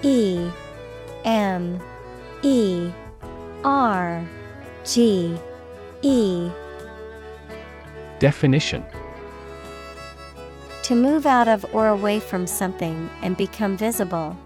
E 0.02 0.48
M 1.24 1.80
E 2.42 2.90
R 3.64 4.24
G 4.84 5.36
E 6.02 6.50
Definition 8.18 8.84
To 10.84 10.94
move 10.94 11.26
out 11.26 11.48
of 11.48 11.66
or 11.74 11.88
away 11.88 12.20
from 12.20 12.46
something 12.46 13.10
and 13.22 13.36
become 13.36 13.76
visible. 13.76 14.36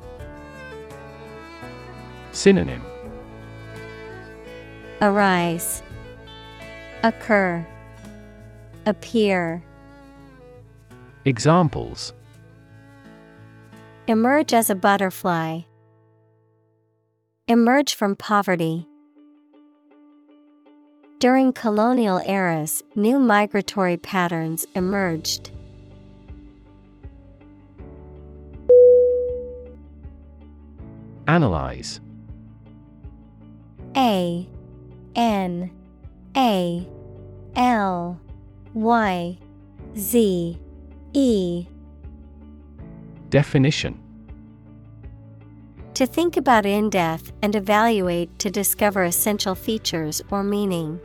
Synonym 2.37 2.85
Arise, 5.01 5.83
Occur, 7.03 7.66
Appear. 8.85 9.64
Examples 11.25 12.12
Emerge 14.07 14.53
as 14.53 14.68
a 14.68 14.75
butterfly. 14.75 15.62
Emerge 17.49 17.94
from 17.94 18.14
poverty. 18.14 18.87
During 21.18 21.55
colonial 21.55 22.20
eras, 22.27 22.83
new 22.94 23.18
migratory 23.18 23.96
patterns 23.96 24.66
emerged. 24.75 25.51
Analyze 31.27 32.01
A 33.97 34.47
N 35.15 35.71
A 36.37 36.87
L 37.57 38.21
Y 38.75 39.39
Z 39.97 40.59
E. 41.15 41.67
Definition. 43.31 43.99
To 45.95 46.05
think 46.05 46.37
about 46.37 46.67
in 46.67 46.91
depth 46.91 47.33
and 47.41 47.57
evaluate 47.57 48.39
to 48.41 48.51
discover 48.51 49.05
essential 49.05 49.55
features 49.55 50.21
or 50.31 50.43
meaning. 50.43 51.01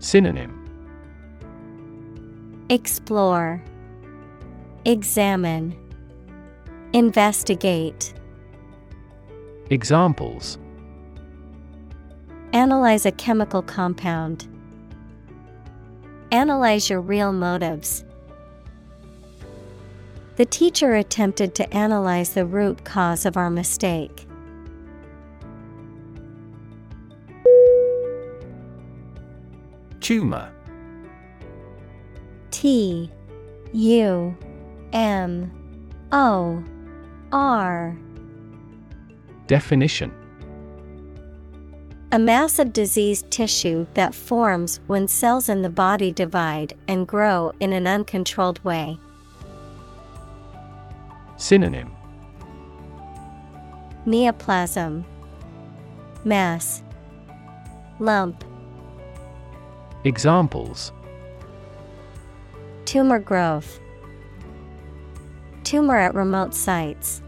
Synonym. 0.00 0.64
Explore, 2.68 3.62
Examine, 4.84 5.76
Investigate. 6.92 8.12
Examples 9.70 10.56
Analyze 12.54 13.04
a 13.04 13.12
chemical 13.12 13.60
compound. 13.60 14.48
Analyze 16.32 16.88
your 16.88 17.02
real 17.02 17.32
motives. 17.32 18.02
The 20.36 20.46
teacher 20.46 20.94
attempted 20.94 21.54
to 21.56 21.74
analyze 21.74 22.30
the 22.30 22.46
root 22.46 22.84
cause 22.84 23.26
of 23.26 23.36
our 23.36 23.50
mistake. 23.50 24.26
Tumor 30.00 30.50
T 32.50 33.10
U 33.74 34.36
M 34.94 35.52
O 36.10 36.64
R 37.32 37.98
Definition. 39.48 40.12
A 42.12 42.18
mass 42.18 42.58
of 42.58 42.72
diseased 42.74 43.30
tissue 43.30 43.86
that 43.94 44.14
forms 44.14 44.80
when 44.86 45.08
cells 45.08 45.48
in 45.48 45.62
the 45.62 45.70
body 45.70 46.12
divide 46.12 46.74
and 46.86 47.08
grow 47.08 47.52
in 47.58 47.72
an 47.72 47.86
uncontrolled 47.86 48.62
way. 48.62 48.98
Synonym. 51.38 51.90
Neoplasm. 54.06 55.04
Mass. 56.24 56.82
Lump. 58.00 58.44
Examples. 60.04 60.92
Tumor 62.84 63.18
growth. 63.18 63.80
Tumor 65.64 65.96
at 65.96 66.14
remote 66.14 66.54
sites. 66.54 67.22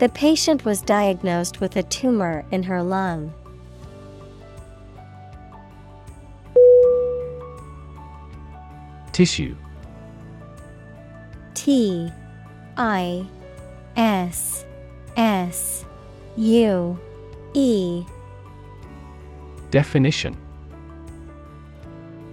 The 0.00 0.08
patient 0.08 0.64
was 0.64 0.80
diagnosed 0.80 1.60
with 1.60 1.76
a 1.76 1.82
tumor 1.82 2.46
in 2.50 2.62
her 2.62 2.82
lung. 2.82 3.34
Tissue 9.12 9.54
T 11.52 12.10
I 12.78 13.26
S 13.94 14.64
S 15.18 15.84
U 16.38 16.98
E 17.52 18.02
Definition 19.70 20.34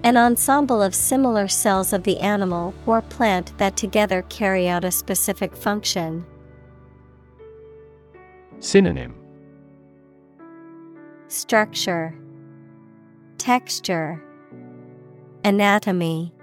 An 0.04 0.16
ensemble 0.16 0.82
of 0.82 0.96
similar 0.96 1.50
cells 1.50 1.92
of 1.92 2.04
the 2.04 2.20
animal 2.22 2.74
or 2.86 3.02
plant 3.02 3.52
that 3.58 3.76
together 3.76 4.22
carry 4.30 4.70
out 4.70 4.86
a 4.86 4.92
specific 4.92 5.54
function. 5.54 6.26
Synonym 8.60 9.14
Structure, 11.28 12.18
Texture, 13.38 14.24
Anatomy. 15.44 16.34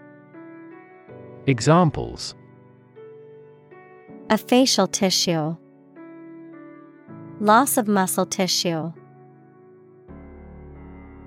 Examples 1.47 2.37
A 4.31 4.39
facial 4.39 4.87
tissue. 4.87 5.57
Loss 7.41 7.79
of 7.79 7.89
muscle 7.89 8.27
tissue. 8.27 8.93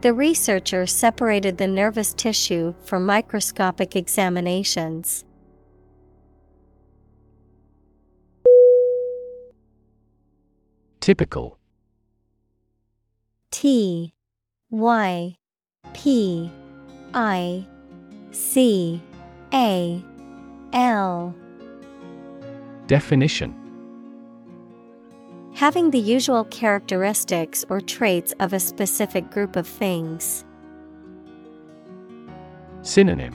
The 0.02 0.14
researcher 0.14 0.86
separated 0.86 1.58
the 1.58 1.68
nervous 1.68 2.14
tissue 2.14 2.74
for 2.86 2.98
microscopic 2.98 3.96
examinations. 3.98 5.26
Typical. 11.08 11.58
T 13.50 14.14
Y 14.70 15.38
P 15.94 16.52
I 17.14 17.66
C 18.32 19.02
A 19.54 20.04
L. 20.74 21.34
Definition. 22.88 23.56
Having 25.54 25.92
the 25.92 25.98
usual 25.98 26.44
characteristics 26.44 27.64
or 27.70 27.80
traits 27.80 28.34
of 28.42 28.52
a 28.52 28.60
specific 28.60 29.32
group 29.32 29.56
of 29.56 29.66
things. 29.66 30.44
Synonym. 32.82 33.34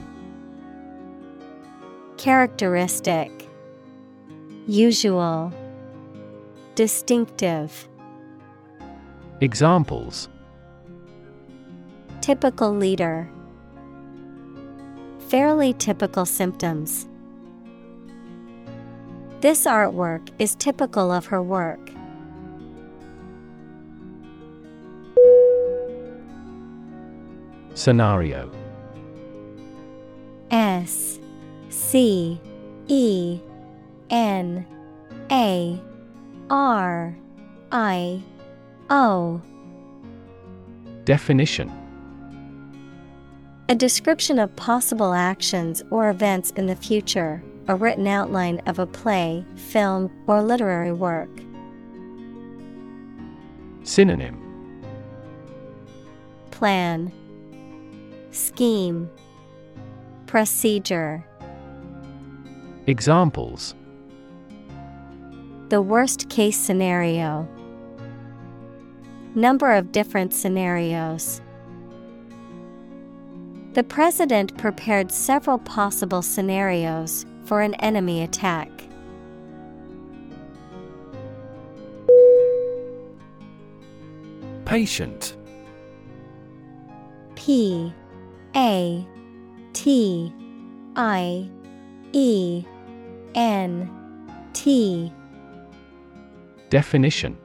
Characteristic. 2.17 3.49
Usual 4.67 5.51
Distinctive 6.75 7.87
Examples 9.41 10.27
Typical 12.19 12.71
leader 12.71 13.29
Fairly 15.27 15.73
typical 15.73 16.25
symptoms. 16.25 17.07
This 19.41 19.65
artwork 19.65 20.29
is 20.39 20.55
typical 20.55 21.11
of 21.11 21.27
her 21.27 21.43
work. 21.43 21.91
Scenario 27.75 28.51
S 30.49 31.19
C 31.69 32.41
E 32.87 33.39
N 34.09 34.65
A 35.31 35.79
R 36.53 37.17
I 37.71 38.21
O. 38.91 39.41
Definition. 41.03 41.71
A 43.69 43.73
description 43.73 44.37
of 44.37 44.55
possible 44.55 45.15
actions 45.15 45.81
or 45.89 46.11
events 46.11 46.51
in 46.51 46.67
the 46.67 46.75
future, 46.75 47.43
a 47.67 47.75
written 47.75 48.05
outline 48.05 48.59
of 48.67 48.77
a 48.77 48.85
play, 48.85 49.43
film, 49.55 50.11
or 50.27 50.43
literary 50.43 50.91
work. 50.91 51.31
Synonym. 53.81 54.39
Plan. 56.51 57.11
Scheme. 58.29 59.09
Procedure. 60.27 61.25
Examples 62.85 63.73
The 65.73 65.81
worst 65.81 66.29
case 66.29 66.55
scenario. 66.55 67.47
Number 69.33 69.71
of 69.71 69.91
different 69.91 70.31
scenarios. 70.31 71.41
The 73.73 73.83
president 73.83 74.55
prepared 74.59 75.11
several 75.11 75.57
possible 75.57 76.21
scenarios 76.21 77.25
for 77.45 77.61
an 77.61 77.73
enemy 77.79 78.21
attack. 78.21 78.69
Patient 84.65 85.35
P 87.33 87.91
A 88.55 89.07
T 89.73 90.31
I 90.95 91.49
E 92.11 92.63
N 93.33 93.89
T 94.53 95.11
Definition. 96.73 97.37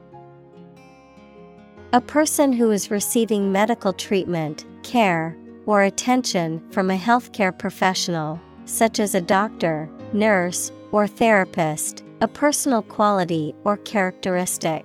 A 1.93 2.01
person 2.01 2.51
who 2.51 2.71
is 2.71 2.89
receiving 2.89 3.51
medical 3.51 3.93
treatment, 3.93 4.65
care, 4.81 5.37
or 5.67 5.83
attention 5.83 6.67
from 6.71 6.89
a 6.89 6.97
healthcare 6.97 7.55
professional, 7.55 8.41
such 8.65 8.99
as 8.99 9.13
a 9.13 9.21
doctor, 9.21 9.87
nurse, 10.13 10.71
or 10.91 11.05
therapist, 11.05 12.03
a 12.21 12.27
personal 12.27 12.81
quality 12.81 13.53
or 13.65 13.77
characteristic. 13.77 14.83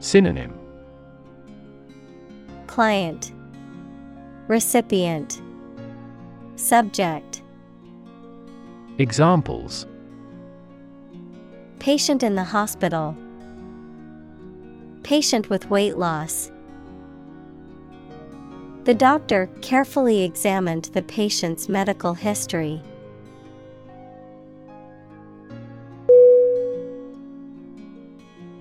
Synonym. 0.00 0.58
Client. 2.68 3.32
Recipient. 4.48 5.42
Subject. 6.56 7.42
Examples 8.96 9.86
Patient 11.82 12.22
in 12.22 12.36
the 12.36 12.44
hospital. 12.44 13.16
Patient 15.02 15.50
with 15.50 15.68
weight 15.68 15.98
loss. 15.98 16.52
The 18.84 18.94
doctor 18.94 19.48
carefully 19.62 20.22
examined 20.22 20.90
the 20.92 21.02
patient's 21.02 21.68
medical 21.68 22.14
history. 22.14 22.80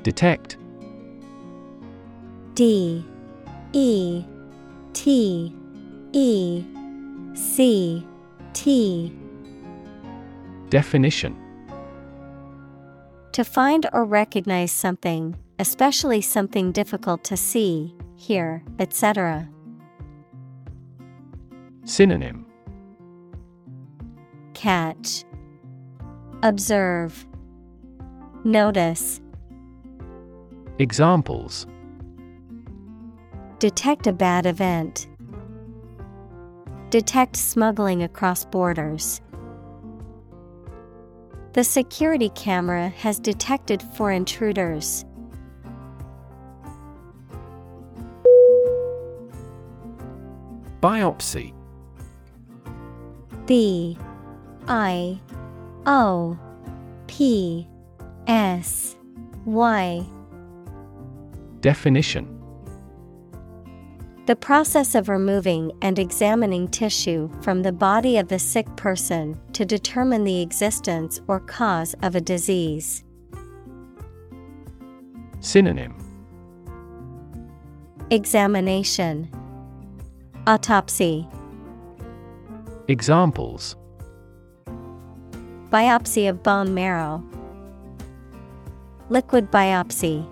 Detect 0.01 0.57
D 2.55 3.05
E 3.74 4.26
T 4.93 5.55
E 6.11 6.65
C 7.36 8.03
T 8.53 9.15
Definition 10.72 11.50
To 13.34 13.45
find 13.45 13.86
or 13.93 14.03
recognize 14.03 14.73
something, 14.73 15.38
especially 15.57 16.19
something 16.19 16.73
difficult 16.73 17.23
to 17.25 17.38
see, 17.38 17.95
hear, 18.15 18.61
etc. 18.77 19.47
Synonym 21.86 22.45
Catch, 24.53 25.23
Observe, 26.43 27.25
Notice, 28.43 29.21
Examples 30.79 31.67
Detect 33.59 34.07
a 34.07 34.11
bad 34.11 34.45
event. 34.45 35.07
Detect 36.89 37.38
smuggling 37.38 38.03
across 38.03 38.43
borders. 38.43 39.21
The 41.53 41.63
security 41.65 42.29
camera 42.29 42.89
has 42.89 43.19
detected 43.19 43.83
four 43.83 44.11
intruders. 44.13 45.03
Biopsy. 50.81 51.53
B 53.45 53.97
I 54.67 55.19
O 55.85 56.39
P 57.07 57.67
S 58.27 58.95
Y. 59.45 60.05
Definition 61.59 62.40
The 64.32 64.38
process 64.38 64.95
of 64.95 65.09
removing 65.09 65.73
and 65.82 65.99
examining 65.99 66.69
tissue 66.69 67.29
from 67.41 67.63
the 67.63 67.73
body 67.73 68.17
of 68.17 68.29
the 68.29 68.39
sick 68.39 68.65
person 68.77 69.38
to 69.51 69.65
determine 69.65 70.23
the 70.23 70.41
existence 70.41 71.19
or 71.27 71.41
cause 71.41 71.95
of 72.01 72.15
a 72.15 72.21
disease. 72.21 73.03
Synonym 75.41 75.93
Examination 78.09 79.29
Autopsy 80.47 81.27
Examples 82.88 83.75
Biopsy 85.69 86.29
of 86.29 86.41
bone 86.41 86.73
marrow. 86.73 87.21
Liquid 89.09 89.51
biopsy. 89.51 90.25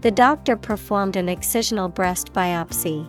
The 0.00 0.10
doctor 0.12 0.56
performed 0.56 1.16
an 1.16 1.26
excisional 1.26 1.92
breast 1.92 2.32
biopsy. 2.32 3.08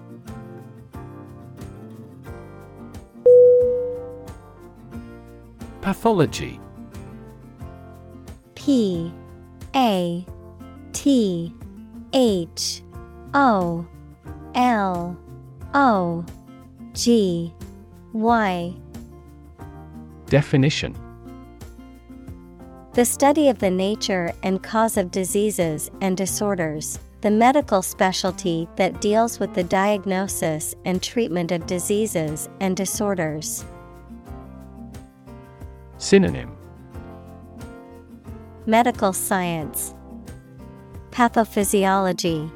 Pathology. 5.82 6.60
P 8.56 9.14
A 9.76 10.26
T 10.94 11.54
H 12.14 12.82
O 13.36 13.86
L 14.56 15.18
O 15.76 16.26
G 16.94 17.54
Y. 18.14 18.74
Definition 20.26 21.09
The 23.00 23.06
study 23.06 23.47
of 23.47 23.60
the 23.60 23.72
nature 23.72 24.34
and 24.43 24.62
cause 24.62 24.97
of 24.97 25.10
diseases 25.10 25.89
and 26.02 26.18
disorders, 26.18 27.00
the 27.22 27.32
medical 27.32 27.82
specialty 27.82 28.68
that 28.76 29.00
deals 29.00 29.39
with 29.39 29.54
the 29.54 29.64
diagnosis 29.64 30.76
and 30.84 31.02
treatment 31.02 31.54
of 31.54 31.66
diseases 31.66 32.50
and 32.60 32.76
disorders. 32.76 33.64
Synonym. 35.97 36.54
Medical 38.66 39.14
science, 39.14 39.95
Pathophysiology, 41.12 42.52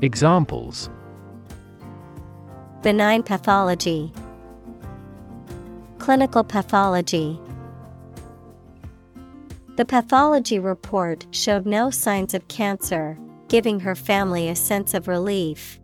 Examples. 0.00 0.88
Benign 2.80 3.22
pathology, 3.22 4.14
Clinical 5.98 6.42
pathology. 6.42 7.38
The 9.78 9.84
pathology 9.84 10.58
report 10.58 11.24
showed 11.30 11.64
no 11.64 11.88
signs 11.88 12.34
of 12.34 12.48
cancer, 12.48 13.16
giving 13.46 13.78
her 13.78 13.94
family 13.94 14.48
a 14.48 14.56
sense 14.56 14.92
of 14.92 15.06
relief. 15.06 15.78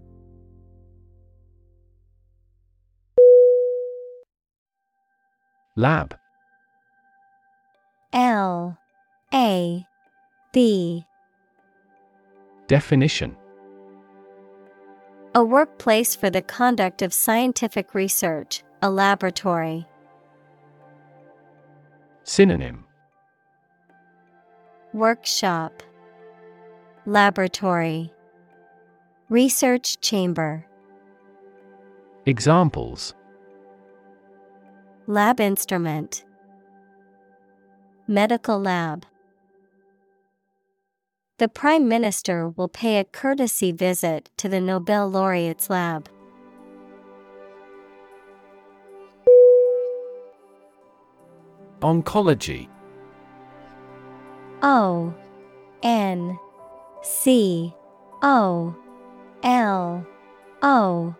Lab. 5.77 6.19
L. 8.13 8.77
A. 9.33 9.87
B. 10.53 11.05
Definition. 12.67 13.37
A 15.37 15.45
workplace 15.45 16.17
for 16.17 16.31
the 16.31 16.43
conduct 16.43 17.01
of 17.01 17.15
scientific 17.15 17.95
research, 17.95 18.65
a 18.83 18.91
laboratory. 18.91 19.87
Synonym 22.25 22.87
Workshop. 24.95 25.83
Laboratory. 27.05 28.13
Research 29.29 30.01
Chamber. 30.01 30.65
Examples. 32.27 33.13
Lab 35.09 35.41
instrument. 35.41 36.25
Medical 38.07 38.61
lab. 38.61 39.05
The 41.39 41.49
Prime 41.49 41.89
Minister 41.89 42.51
will 42.51 42.69
pay 42.69 42.99
a 42.99 43.05
courtesy 43.05 43.73
visit 43.73 44.31
to 44.37 44.49
the 44.49 44.61
Nobel 44.61 45.09
laureate's 45.09 45.69
lab. 45.69 46.09
Oncology 51.81 52.69
O 54.67 55.13
N 55.83 56.39
C 57.03 57.75
O 58.23 58.75
L 59.43 60.07
O 60.63 61.15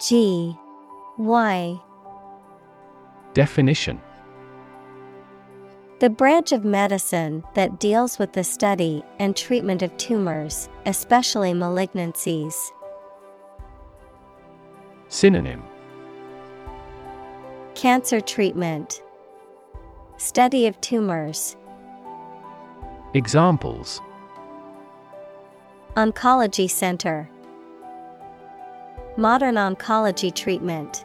G 0.00 0.56
Y. 1.18 1.80
Definition. 3.34 4.00
The 5.98 6.08
branch 6.08 6.52
of 6.52 6.64
medicine 6.64 7.44
that 7.52 7.78
deals 7.78 8.18
with 8.18 8.32
the 8.32 8.42
study 8.42 9.04
and 9.18 9.36
treatment 9.36 9.82
of 9.82 9.94
tumors, 9.98 10.70
especially 10.86 11.52
malignancies. 11.52 12.54
Synonym. 15.08 15.62
Cancer 17.74 18.22
treatment, 18.22 19.02
Study 20.20 20.66
of 20.66 20.78
tumors, 20.82 21.56
Examples 23.14 24.00
Oncology 25.96 26.70
Center, 26.70 27.28
Modern 29.16 29.56
oncology 29.56 30.32
treatment. 30.32 31.04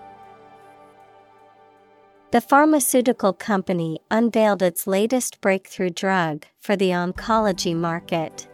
The 2.29 2.41
pharmaceutical 2.41 3.33
company 3.33 4.01
unveiled 4.11 4.61
its 4.61 4.85
latest 4.85 5.41
breakthrough 5.41 5.89
drug 5.89 6.45
for 6.59 6.75
the 6.75 6.89
oncology 6.89 7.75
market. 7.75 8.47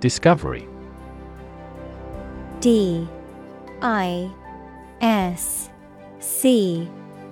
Discovery 0.00 0.68
D 2.60 3.08
I 3.80 4.30
S 5.00 5.70
C 6.18 6.86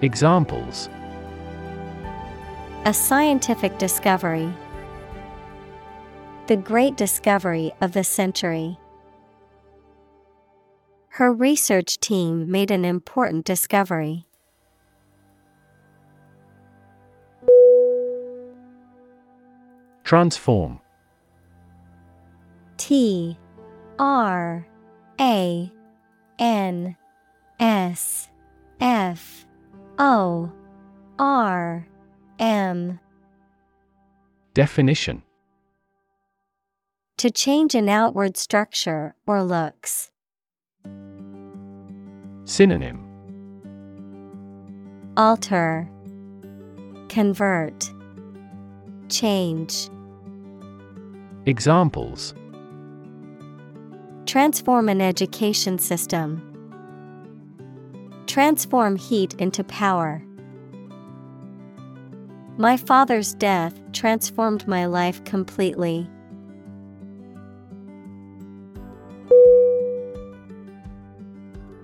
Examples 0.00 0.88
A 2.84 2.94
scientific 2.94 3.78
discovery. 3.78 4.48
The 6.46 6.56
great 6.56 6.96
discovery 6.96 7.72
of 7.80 7.92
the 7.94 8.04
century. 8.04 8.78
Her 11.08 11.32
research 11.32 11.98
team 11.98 12.48
made 12.48 12.70
an 12.70 12.84
important 12.84 13.44
discovery. 13.44 14.24
Transform 20.04 20.80
T 22.76 23.36
R 23.98 24.64
A 25.20 25.72
N 26.38 26.96
S 27.58 28.30
F 28.80 29.44
O 29.98 30.50
R 31.18 31.86
M 32.38 33.00
Definition 34.54 35.22
To 37.16 37.30
change 37.30 37.74
an 37.74 37.88
outward 37.88 38.36
structure 38.36 39.16
or 39.26 39.42
looks. 39.42 40.10
Synonym 42.44 43.04
Alter, 45.16 45.90
Convert, 47.08 47.92
Change. 49.08 49.88
Examples 51.46 52.34
Transform 54.26 54.88
an 54.88 55.00
education 55.00 55.78
system. 55.78 56.47
Transform 58.28 58.96
heat 58.96 59.32
into 59.38 59.64
power. 59.64 60.22
My 62.58 62.76
father's 62.76 63.32
death 63.32 63.80
transformed 63.92 64.68
my 64.68 64.84
life 64.84 65.24
completely. 65.24 66.06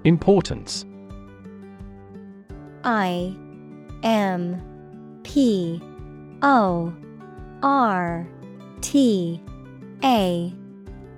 Importance 0.04 0.84
I 2.84 3.34
M 4.02 4.60
P 5.22 5.80
O 6.42 6.94
R 7.62 8.28
T 8.82 9.42
A 10.04 10.54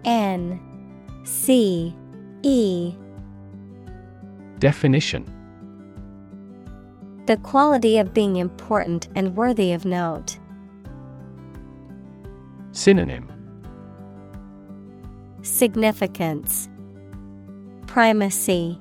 N 0.05 0.61
C 1.25 1.97
E 2.45 2.95
Definition 4.59 5.25
The 7.27 7.37
quality 7.39 7.99
of 7.99 8.15
being 8.15 8.37
important 8.37 9.09
and 9.15 9.37
worthy 9.37 9.73
of 9.73 9.85
note. 9.85 10.39
Synonym 12.73 13.31
Significance 15.43 16.69
Primacy 17.87 18.81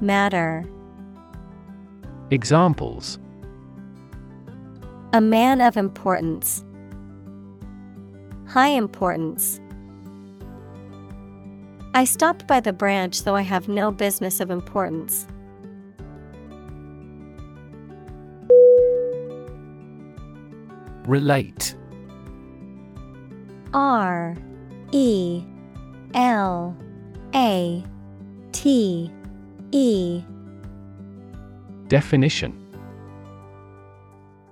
Matter 0.00 0.64
Examples 2.30 3.18
A 5.12 5.20
man 5.20 5.60
of 5.60 5.76
importance. 5.76 6.64
High 8.48 8.68
importance. 8.68 9.60
I 11.94 12.04
stopped 12.04 12.46
by 12.46 12.60
the 12.60 12.72
branch 12.72 13.24
though 13.24 13.36
I 13.36 13.42
have 13.42 13.68
no 13.68 13.90
business 13.90 14.40
of 14.40 14.50
importance. 14.50 15.26
Relate. 21.06 21.74
R 23.72 24.36
E 24.92 25.42
L 26.14 26.76
A 27.34 27.84
T 28.52 29.10
E. 29.72 30.22
Definition. 31.88 32.64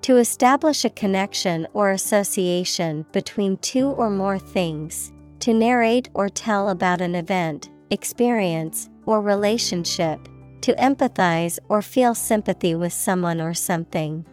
To 0.02 0.16
establish 0.18 0.84
a 0.84 0.90
connection 0.90 1.66
or 1.72 1.90
association 1.90 3.04
between 3.12 3.56
two 3.58 3.88
or 3.88 4.08
more 4.08 4.38
things, 4.38 5.12
to 5.40 5.52
narrate 5.52 6.08
or 6.14 6.28
tell 6.28 6.68
about 6.68 7.00
an 7.00 7.14
event, 7.14 7.70
experience, 7.90 8.88
or 9.04 9.20
relationship, 9.20 10.20
to 10.62 10.74
empathize 10.74 11.58
or 11.68 11.82
feel 11.82 12.14
sympathy 12.14 12.74
with 12.74 12.92
someone 12.92 13.40
or 13.40 13.54
something. 13.54 14.26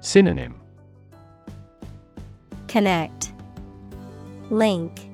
Synonym 0.00 0.60
Connect, 2.68 3.32
Link, 4.50 5.08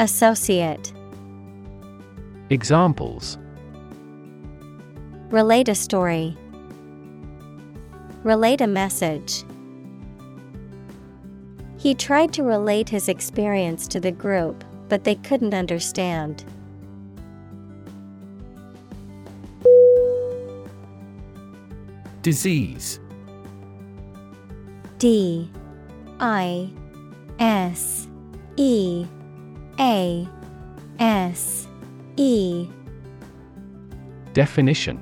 Associate. 0.00 0.92
Examples 2.50 3.38
Relate 5.30 5.68
a 5.68 5.74
story. 5.74 6.36
Relate 8.22 8.60
a 8.60 8.66
message. 8.66 9.44
He 11.86 11.94
tried 11.94 12.32
to 12.32 12.42
relate 12.42 12.88
his 12.88 13.08
experience 13.08 13.86
to 13.86 14.00
the 14.00 14.10
group, 14.10 14.64
but 14.88 15.04
they 15.04 15.14
couldn't 15.14 15.54
understand. 15.54 16.44
Disease. 22.22 22.98
D 24.98 25.48
I 26.18 26.68
S 27.38 28.08
E 28.56 29.06
A 29.78 30.28
S 30.98 31.68
E 32.16 32.68
Definition 34.32 34.98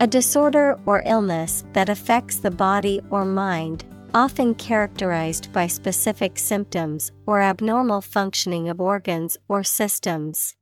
A 0.00 0.06
disorder 0.06 0.80
or 0.86 1.02
illness 1.04 1.62
that 1.74 1.90
affects 1.90 2.38
the 2.38 2.50
body 2.50 3.02
or 3.10 3.26
mind, 3.26 3.84
often 4.14 4.54
characterized 4.54 5.52
by 5.52 5.66
specific 5.66 6.38
symptoms 6.38 7.12
or 7.26 7.40
abnormal 7.40 8.00
functioning 8.00 8.68
of 8.68 8.80
organs 8.80 9.36
or 9.48 9.62
systems. 9.62 10.54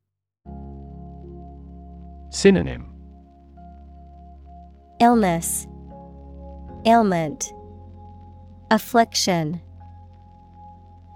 Synonym. 2.31 2.93
Illness, 5.01 5.67
Ailment, 6.87 7.53
Affliction, 8.71 9.61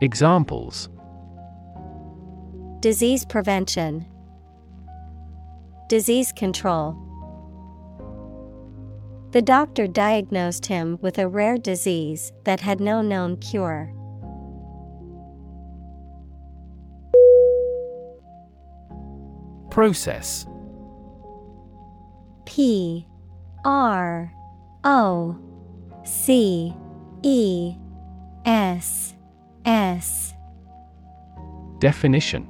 Examples. 0.02 0.88
Disease 2.80 3.24
prevention, 3.26 4.06
Disease 5.88 6.32
control. 6.32 6.96
The 9.32 9.42
doctor 9.42 9.86
diagnosed 9.86 10.66
him 10.66 10.98
with 11.00 11.16
a 11.18 11.28
rare 11.28 11.56
disease 11.56 12.32
that 12.44 12.58
had 12.58 12.80
no 12.80 13.00
known 13.00 13.36
cure. 13.36 13.92
Process. 19.70 20.46
P 22.44 23.06
R 23.64 24.32
O 24.82 25.38
C 26.02 26.74
E 27.22 27.76
S 28.44 29.14
S 29.64 30.34
Definition 31.78 32.49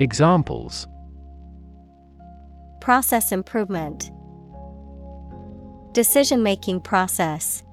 Examples. 0.00 0.86
Process 2.80 3.32
improvement. 3.32 4.12
Decision 5.92 6.44
making 6.44 6.82
process. 6.82 7.64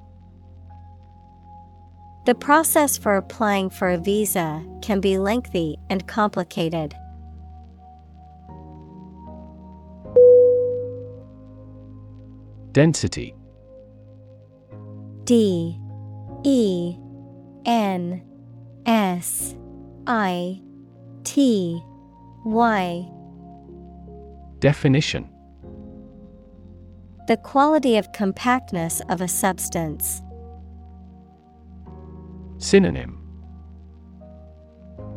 The 2.26 2.34
process 2.34 2.97
for 2.97 3.15
applying 3.15 3.69
for 3.69 3.91
a 3.91 3.99
visa 3.99 4.65
can 4.82 5.01
be 5.01 5.19
lengthy 5.19 5.78
and 5.91 6.07
complicated. 6.07 6.95
Density. 12.71 13.36
D. 15.26 15.80
E. 16.43 16.97
N. 17.65 18.23
S. 18.88 19.55
I. 20.07 20.59
T 21.23 21.84
Y 22.46 23.10
Definition. 24.60 25.28
The 27.28 27.38
quality 27.38 27.98
of 27.98 28.12
compactness 28.14 29.02
of 29.10 29.20
a 29.20 29.28
substance. 29.28 30.22
Synonym. 32.60 33.20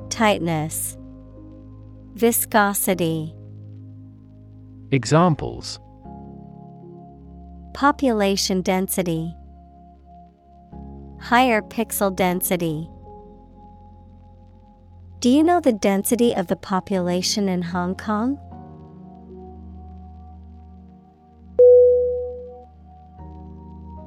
Tightness, 0.09 0.97
Viscosity, 2.15 3.35
Examples. 4.91 5.79
Population 7.75 8.63
density, 8.63 9.35
Higher 11.21 11.61
pixel 11.61 12.15
density. 12.17 12.89
Do 15.21 15.29
you 15.29 15.43
know 15.43 15.59
the 15.59 15.73
density 15.73 16.33
of 16.33 16.47
the 16.47 16.55
population 16.55 17.49
in 17.49 17.61
Hong 17.61 17.97
Kong? 17.97 18.39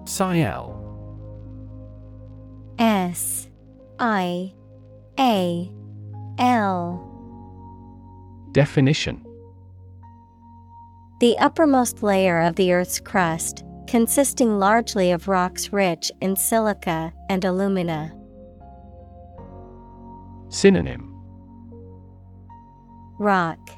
Sial. 0.05 0.77
S 2.79 3.49
I 3.99 4.53
A 5.19 5.69
L 6.39 7.07
Definition 8.53 9.25
The 11.19 11.37
uppermost 11.39 12.01
layer 12.01 12.39
of 12.39 12.55
the 12.55 12.71
Earth's 12.71 13.01
crust, 13.01 13.65
consisting 13.85 14.59
largely 14.59 15.11
of 15.11 15.27
rocks 15.27 15.73
rich 15.73 16.09
in 16.21 16.37
silica 16.37 17.11
and 17.29 17.43
alumina. 17.43 18.13
Synonym 20.51 21.07
Rock, 23.17 23.69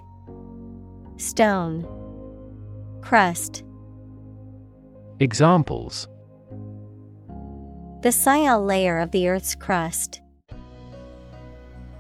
Stone, 1.18 1.86
Crust. 3.00 3.64
Examples 5.20 6.08
The 8.02 8.10
Sial 8.10 8.66
layer 8.66 8.98
of 8.98 9.12
the 9.12 9.30
Earth's 9.30 9.54
crust. 9.54 10.22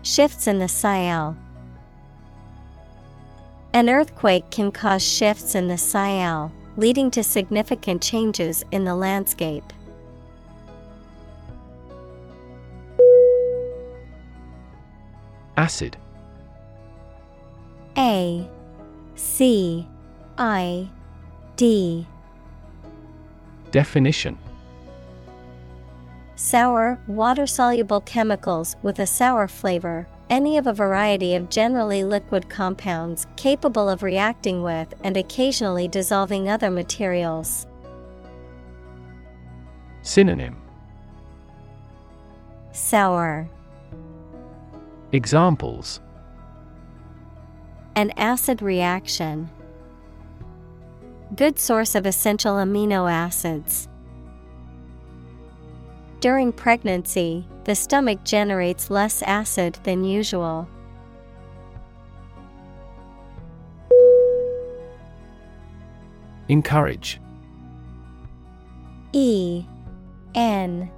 Shifts 0.01 0.47
in 0.47 0.57
the 0.57 0.65
Sial. 0.65 1.37
An 3.73 3.89
earthquake 3.89 4.49
can 4.49 4.71
cause 4.71 5.07
shifts 5.07 5.53
in 5.53 5.67
the 5.67 5.75
Sial, 5.77 6.51
leading 6.77 7.11
to 7.11 7.23
significant 7.23 8.01
changes 8.01 8.65
in 8.71 8.85
the 8.85 8.95
landscape. 8.95 9.71
Acid 15.55 15.97
A 17.97 18.49
C 19.15 19.87
I 20.37 20.89
D 21.55 22.07
Definition 23.71 24.37
Sour, 26.35 26.99
water 27.07 27.45
soluble 27.45 28.01
chemicals 28.01 28.75
with 28.81 28.99
a 28.99 29.05
sour 29.05 29.47
flavor, 29.47 30.07
any 30.29 30.57
of 30.57 30.65
a 30.65 30.73
variety 30.73 31.35
of 31.35 31.49
generally 31.49 32.03
liquid 32.03 32.49
compounds 32.49 33.27
capable 33.35 33.87
of 33.87 34.01
reacting 34.01 34.63
with 34.63 34.93
and 35.03 35.15
occasionally 35.15 35.87
dissolving 35.87 36.49
other 36.49 36.71
materials. 36.71 37.67
Synonym 40.01 40.57
Sour. 42.71 43.47
Examples 45.13 46.01
An 47.95 48.11
acid 48.17 48.63
reaction. 48.63 49.47
Good 51.35 51.59
source 51.59 51.93
of 51.93 52.07
essential 52.07 52.55
amino 52.55 53.11
acids. 53.11 53.87
During 56.19 56.51
pregnancy, 56.51 57.47
the 57.65 57.75
stomach 57.75 58.23
generates 58.23 58.89
less 58.89 59.21
acid 59.21 59.77
than 59.83 60.03
usual. 60.03 60.67
Encourage 66.47 67.21
E 69.11 69.63
N 70.33 70.89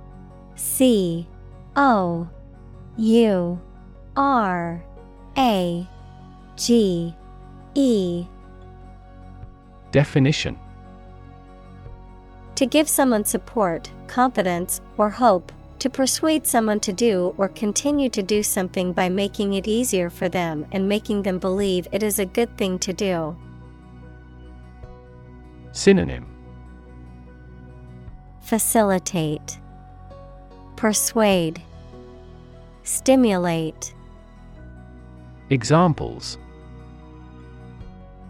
C 0.55 1.27
O 1.75 2.29
U 2.95 3.59
R 4.17 4.83
A 5.37 5.87
G 6.55 7.15
E. 7.73 8.25
Definition. 9.91 10.57
To 12.55 12.65
give 12.65 12.87
someone 12.87 13.25
support, 13.25 13.91
confidence, 14.07 14.79
or 14.97 15.09
hope, 15.09 15.51
to 15.79 15.89
persuade 15.89 16.47
someone 16.47 16.79
to 16.79 16.93
do 16.93 17.35
or 17.37 17.49
continue 17.49 18.09
to 18.09 18.23
do 18.23 18.41
something 18.41 18.93
by 18.93 19.09
making 19.09 19.53
it 19.53 19.67
easier 19.67 20.09
for 20.09 20.29
them 20.29 20.65
and 20.71 20.87
making 20.87 21.23
them 21.23 21.37
believe 21.37 21.87
it 21.91 22.01
is 22.01 22.17
a 22.17 22.25
good 22.25 22.57
thing 22.57 22.79
to 22.79 22.93
do. 22.93 23.35
Synonym. 25.73 26.25
Facilitate, 28.39 29.59
Persuade, 30.75 31.61
Stimulate. 32.83 33.94
Examples 35.51 36.39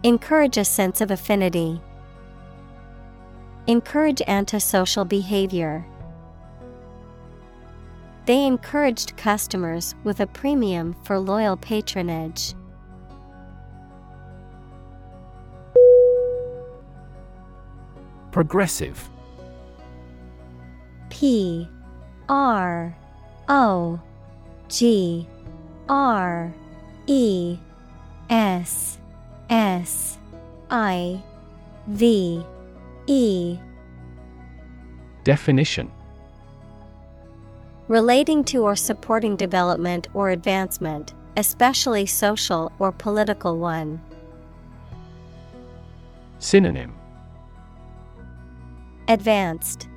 Encourage 0.02 0.58
a 0.58 0.64
sense 0.66 1.00
of 1.00 1.10
affinity. 1.10 1.80
Encourage 3.66 4.20
antisocial 4.26 5.06
behavior. 5.06 5.86
They 8.26 8.44
encouraged 8.44 9.16
customers 9.16 9.94
with 10.04 10.20
a 10.20 10.26
premium 10.26 10.94
for 11.04 11.18
loyal 11.18 11.56
patronage. 11.56 12.52
Progressive 18.30 19.08
P 21.08 21.66
R 22.28 22.94
O 23.48 23.98
G 24.68 25.26
R 25.88 26.52
E 27.06 27.58
S 28.28 28.98
S 29.48 30.18
I 30.70 31.22
V 31.86 32.44
E. 33.06 33.58
Definition. 35.24 35.90
Relating 37.88 38.42
to 38.44 38.62
or 38.62 38.74
supporting 38.74 39.36
development 39.36 40.08
or 40.14 40.30
advancement, 40.30 41.14
especially 41.36 42.06
social 42.06 42.72
or 42.80 42.90
political 42.90 43.58
one. 43.58 44.00
Synonym. 46.38 46.92
Advanced, 49.08 49.88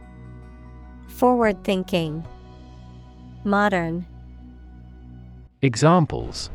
Forward 1.08 1.64
thinking, 1.64 2.24
Modern, 3.44 4.06
Examples 5.62 6.50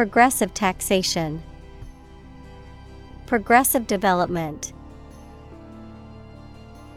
Progressive 0.00 0.54
taxation, 0.54 1.42
Progressive 3.26 3.86
development. 3.86 4.72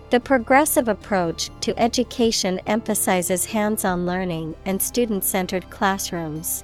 The 0.09 0.21
progressive 0.21 0.87
approach 0.87 1.49
to 1.59 1.77
education 1.77 2.61
emphasizes 2.65 3.43
hands 3.43 3.83
on 3.83 4.05
learning 4.05 4.55
and 4.63 4.81
student 4.81 5.25
centered 5.25 5.69
classrooms. 5.69 6.63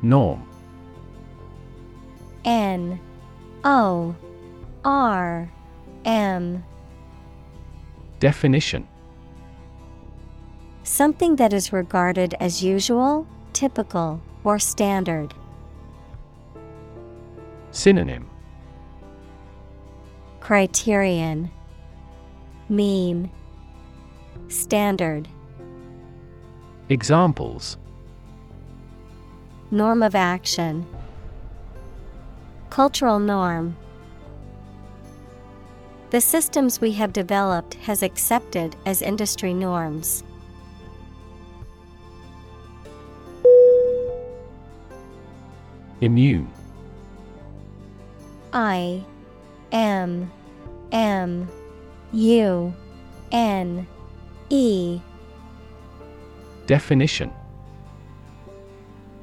Norm. 0.00 0.48
N. 2.44 3.00
O. 3.64 4.14
R. 4.84 5.50
M. 6.04 6.64
Definition 8.20 8.86
Something 10.92 11.36
that 11.36 11.54
is 11.54 11.72
regarded 11.72 12.34
as 12.38 12.62
usual, 12.62 13.26
typical, 13.54 14.20
or 14.44 14.58
standard. 14.58 15.32
Synonym. 17.70 18.28
Criterion. 20.40 21.50
Mean. 22.68 23.30
Standard. 24.48 25.28
Examples. 26.90 27.78
Norm 29.70 30.02
of 30.02 30.14
action. 30.14 30.84
Cultural 32.68 33.18
norm. 33.18 33.78
The 36.10 36.20
systems 36.20 36.82
we 36.82 36.92
have 36.92 37.14
developed 37.14 37.76
has 37.76 38.02
accepted 38.02 38.76
as 38.84 39.00
industry 39.00 39.54
norms. 39.54 40.22
Immune. 46.02 46.50
I 48.52 49.04
M 49.70 50.30
M 50.90 51.48
U 52.12 52.74
N 53.30 53.86
E. 54.50 55.00
Definition. 56.66 57.30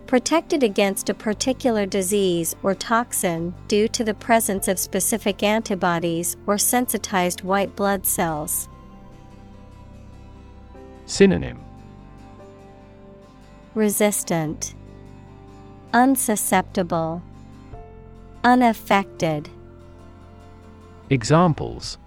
Protected 0.08 0.64
against 0.64 1.10
a 1.10 1.14
particular 1.14 1.86
disease 1.86 2.56
or 2.64 2.74
toxin 2.74 3.54
due 3.68 3.90
to 3.90 4.06
the 4.06 4.14
presence 4.14 4.70
of 4.70 4.80
specific 4.80 5.44
antibodies 5.44 6.38
or 6.48 6.58
sensitized 6.58 7.44
white 7.44 7.76
blood 7.76 8.06
cells. 8.06 8.70
Synonym. 11.06 11.60
Resistant, 13.76 14.76
Unsusceptible, 15.92 17.24
Unaffected. 18.44 19.50
Examples 21.10 21.98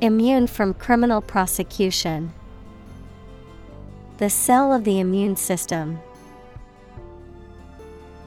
Immune 0.00 0.46
from 0.46 0.74
criminal 0.74 1.20
prosecution. 1.20 2.32
The 4.18 4.30
cell 4.30 4.72
of 4.72 4.84
the 4.84 5.00
immune 5.00 5.34
system. 5.34 5.98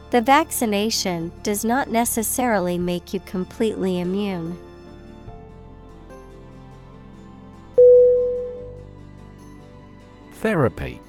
The 0.09 0.19
vaccination 0.19 1.31
does 1.41 1.63
not 1.63 1.89
necessarily 1.89 2.77
make 2.77 3.13
you 3.13 3.21
completely 3.21 4.01
immune. 4.01 4.59
Therapy 10.33 10.99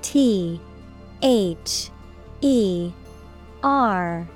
T 0.00 0.58
H 1.22 1.90
E 2.40 2.92
R 3.62 4.26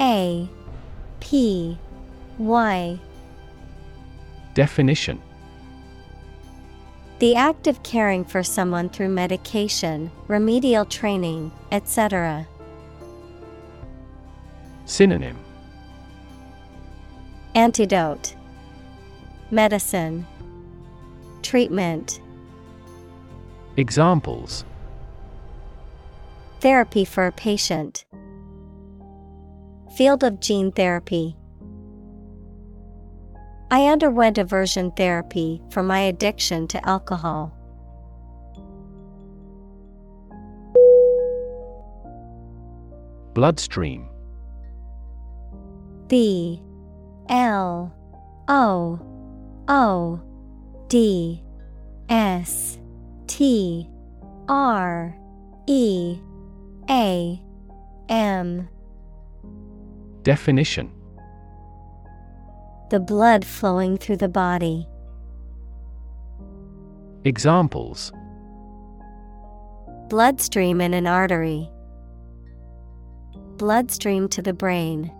A 0.00 0.48
P 1.20 1.78
Y. 2.38 2.98
Definition. 4.54 5.20
The 7.18 7.34
act 7.34 7.66
of 7.66 7.82
caring 7.82 8.24
for 8.24 8.42
someone 8.42 8.90
through 8.90 9.08
medication, 9.08 10.10
remedial 10.28 10.84
training, 10.84 11.50
etc. 11.72 12.46
Synonym. 14.84 15.38
Antidote. 17.54 18.34
Medicine. 19.50 20.26
Treatment. 21.42 22.20
Examples 23.78 24.64
Therapy 26.66 27.04
for 27.04 27.28
a 27.28 27.30
patient. 27.30 28.04
Field 29.96 30.24
of 30.24 30.40
gene 30.40 30.72
therapy. 30.72 31.36
I 33.70 33.86
underwent 33.86 34.36
aversion 34.36 34.90
therapy 34.90 35.62
for 35.70 35.84
my 35.84 36.00
addiction 36.00 36.66
to 36.66 36.84
alcohol. 36.84 37.56
Bloodstream. 43.32 44.08
B. 46.08 46.60
L. 47.28 47.94
O. 48.48 49.00
O. 49.68 50.20
D. 50.88 51.44
S. 52.08 52.80
T. 53.28 53.88
R. 54.48 55.16
E 55.68 56.18
A 56.88 57.42
M 58.08 58.68
Definition 60.22 60.92
The 62.90 63.00
blood 63.00 63.44
flowing 63.44 63.96
through 63.96 64.18
the 64.18 64.28
body. 64.28 64.86
Examples 67.24 68.12
Bloodstream 70.08 70.80
in 70.80 70.94
an 70.94 71.08
artery. 71.08 71.68
Bloodstream 73.56 74.28
to 74.28 74.40
the 74.40 74.52
brain. 74.52 75.12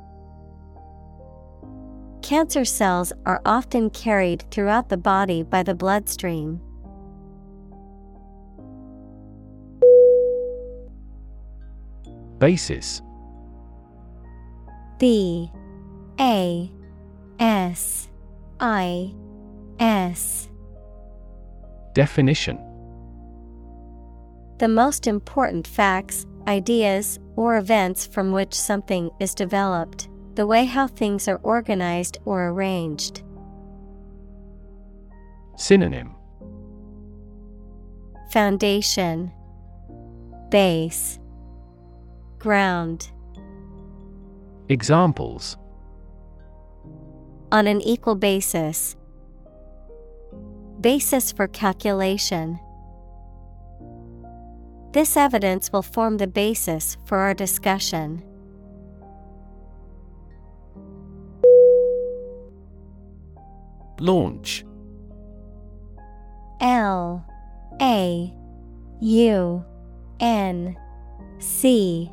Cancer 2.22 2.64
cells 2.64 3.12
are 3.24 3.42
often 3.44 3.90
carried 3.90 4.48
throughout 4.52 4.88
the 4.88 4.96
body 4.96 5.42
by 5.42 5.64
the 5.64 5.74
bloodstream. 5.74 6.60
Basis. 12.39 13.01
B 14.99 15.51
A 16.20 16.70
S 17.39 18.09
I 18.61 19.14
S. 19.78 20.49
Definition. 21.95 22.59
The 24.59 24.68
most 24.68 25.07
important 25.07 25.66
facts, 25.66 26.26
ideas, 26.47 27.18
or 27.37 27.57
events 27.57 28.07
from 28.07 28.32
which 28.32 28.55
something 28.55 29.11
is 29.20 29.34
developed, 29.34 30.09
the 30.34 30.47
way 30.47 30.64
how 30.64 30.87
things 30.87 31.28
are 31.28 31.41
organized 31.43 32.18
or 32.24 32.49
arranged. 32.49 33.22
Synonym. 35.57 36.14
Foundation. 38.30 39.32
Base 40.51 41.18
Ground. 42.47 43.11
Examples. 44.68 45.57
On 47.51 47.66
an 47.66 47.80
equal 47.80 48.14
basis. 48.14 48.94
Basis 50.80 51.32
for 51.32 51.49
calculation. 51.49 52.61
This 54.92 55.16
evidence 55.16 55.72
will 55.72 55.82
form 55.82 56.18
the 56.18 56.28
basis 56.28 56.97
for 57.05 57.18
our 57.18 57.34
discussion. 57.34 58.22
Launch. 63.99 64.64
L. 66.61 67.26
A. 67.82 68.32
U. 69.01 69.64
N. 70.20 70.76
C 71.40 72.12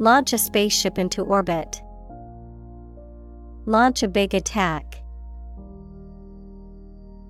Launch 0.00 0.32
a 0.32 0.38
spaceship 0.38 0.98
into 0.98 1.22
orbit. 1.22 1.82
Launch 3.66 4.02
a 4.02 4.08
big 4.08 4.32
attack. 4.32 5.02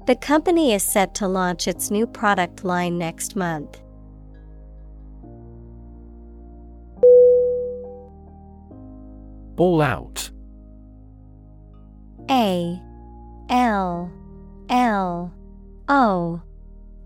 The 0.06 0.16
company 0.16 0.72
is 0.72 0.82
set 0.82 1.14
to 1.16 1.28
launch 1.28 1.66
its 1.66 1.90
new 1.90 2.06
product 2.06 2.64
line 2.64 2.98
next 2.98 3.36
month. 3.36 3.80
All 9.56 9.82
out 9.82 10.30
A 12.30 12.80
L 13.48 14.10
L 14.68 15.34
O 15.88 16.42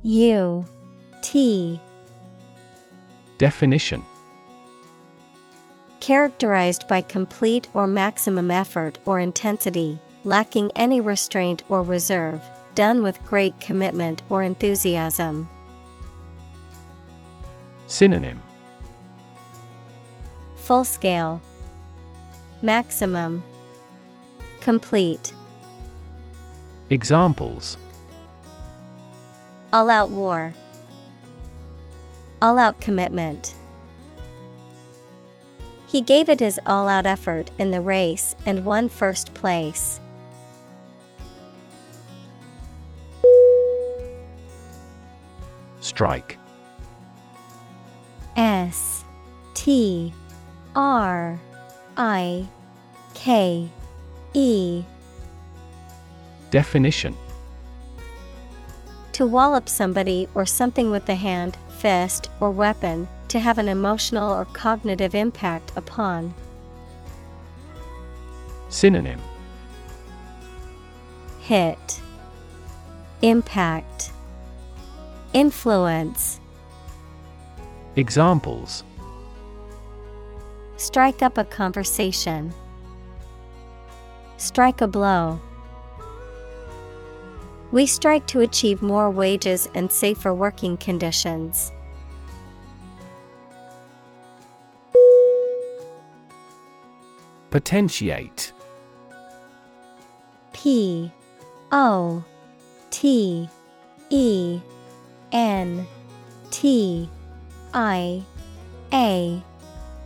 U 0.03 0.65
T 1.23 1.81
Definition 3.39 4.05
Characterized 6.03 6.89
by 6.89 7.01
complete 7.01 7.69
or 7.75 7.87
maximum 7.87 8.51
effort 8.51 8.99
or 9.05 9.21
intensity, 9.21 10.01
lacking 10.25 10.73
any 10.75 11.01
restraint 11.01 11.63
or 11.69 11.85
reserve, 11.85 12.43
done 12.75 13.05
with 13.05 13.25
great 13.25 13.61
commitment 13.61 14.21
or 14.29 14.43
enthusiasm. 14.43 15.49
Synonym. 17.87 18.43
Full 20.57 20.83
scale, 20.83 21.41
Maximum, 22.63 23.45
Complete, 24.61 25.33
Examples. 26.91 27.77
All 29.73 29.89
out 29.89 30.11
war, 30.11 30.53
All 32.43 32.59
out 32.59 32.81
commitment. 32.81 33.55
He 35.93 36.01
gave 36.01 36.31
it 36.31 36.41
his 36.41 36.59
all 36.65 36.89
out 36.89 37.05
effort 37.05 37.51
in 37.59 37.71
the 37.71 37.83
race 37.83 38.35
and 38.47 38.65
won 38.65 38.89
first 38.89 39.35
place. 39.35 40.01
Strike. 45.81 46.39
S 48.37 49.05
T 49.53 50.15
R 50.75 51.39
I 51.99 52.49
K 53.13 53.69
E. 54.33 54.85
Definition. 56.51 57.15
To 59.13 59.27
wallop 59.27 59.69
somebody 59.69 60.27
or 60.35 60.47
something 60.47 60.91
with 60.91 61.05
the 61.05 61.17
hand, 61.17 61.59
fist, 61.69 62.31
or 62.41 62.51
weapon, 62.51 63.09
to 63.33 63.41
have 63.41 63.57
an 63.57 63.67
emotional 63.67 64.31
or 64.31 64.45
cognitive 64.45 65.15
impact 65.15 65.73
upon. 65.75 66.35
Synonym 68.69 69.19
Hit 71.41 72.03
Impact 73.23 74.13
Influence 75.33 76.41
Examples 77.97 78.85
Strike 80.77 81.23
up 81.23 81.39
a 81.39 81.45
conversation. 81.45 82.53
Strike 84.37 84.83
a 84.83 84.87
blow. 84.87 85.41
We 87.71 87.87
strike 87.87 88.27
to 88.27 88.41
achieve 88.41 88.83
more 88.83 89.11
wages 89.11 89.71
and 89.75 89.91
safer 89.91 90.35
working 90.35 90.77
conditions. 90.77 91.73
Potentiate. 97.53 98.51
P 100.55 101.13
O 101.71 102.25
T 102.91 103.47
E 104.09 104.59
N 105.33 105.87
T 106.51 107.11
I 107.75 108.23
A 108.95 109.43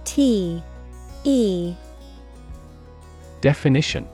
T 0.05 0.61
E. 1.22 1.74
Definition. 3.42 4.09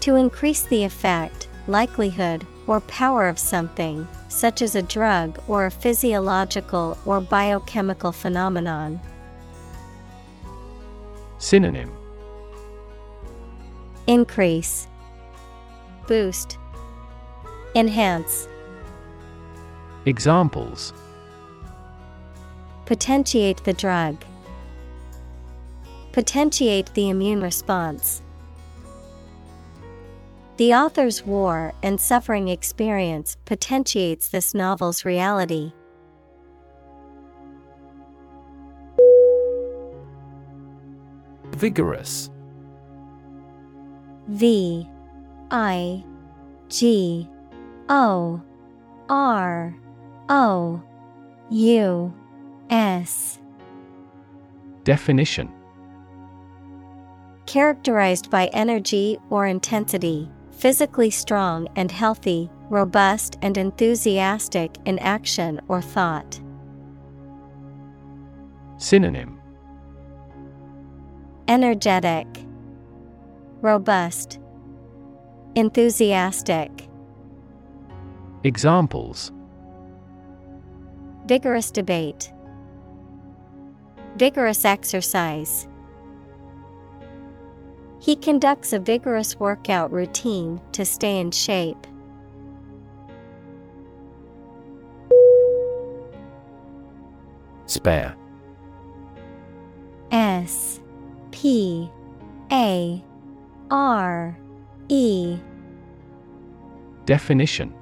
To 0.00 0.16
increase 0.16 0.64
the 0.64 0.84
effect, 0.84 1.48
likelihood, 1.66 2.46
or 2.66 2.82
power 2.82 3.28
of 3.28 3.38
something, 3.38 4.06
such 4.28 4.60
as 4.60 4.74
a 4.74 4.82
drug 4.82 5.40
or 5.48 5.64
a 5.64 5.70
physiological 5.70 6.98
or 7.06 7.22
biochemical 7.22 8.12
phenomenon. 8.12 9.00
Synonym 11.40 11.90
Increase, 14.06 14.86
Boost, 16.06 16.58
Enhance. 17.74 18.46
Examples 20.04 20.92
Potentiate 22.84 23.64
the 23.64 23.72
drug. 23.72 24.22
Potentiate 26.12 26.92
the 26.92 27.08
immune 27.08 27.40
response. 27.40 28.20
The 30.58 30.74
author's 30.74 31.24
war 31.24 31.72
and 31.82 31.98
suffering 31.98 32.48
experience 32.48 33.38
potentiates 33.46 34.28
this 34.28 34.52
novel's 34.52 35.06
reality. 35.06 35.72
Vigorous. 41.60 42.30
V 44.28 44.88
I 45.50 46.02
G 46.70 47.28
O 47.90 48.40
R 49.10 49.76
O 50.30 50.82
U 51.50 52.14
S. 52.70 53.38
Definition. 54.84 55.52
Characterized 57.44 58.30
by 58.30 58.46
energy 58.54 59.18
or 59.28 59.46
intensity, 59.46 60.30
physically 60.52 61.10
strong 61.10 61.68
and 61.76 61.92
healthy, 61.92 62.48
robust 62.70 63.36
and 63.42 63.58
enthusiastic 63.58 64.78
in 64.86 64.98
action 65.00 65.60
or 65.68 65.82
thought. 65.82 66.40
Synonym 68.78 69.39
Energetic, 71.50 72.28
Robust, 73.60 74.38
Enthusiastic. 75.56 76.70
Examples 78.44 79.32
Vigorous 81.26 81.72
debate, 81.72 82.32
Vigorous 84.14 84.64
exercise. 84.64 85.66
He 87.98 88.14
conducts 88.14 88.72
a 88.72 88.78
vigorous 88.78 89.34
workout 89.40 89.90
routine 89.90 90.60
to 90.70 90.84
stay 90.84 91.18
in 91.18 91.32
shape. 91.32 91.84
Spare 97.66 98.14
S 100.12 100.79
P 101.40 101.90
A. 102.52 103.02
R. 103.70 104.38
E. 104.90 105.38
Definition. 107.06 107.72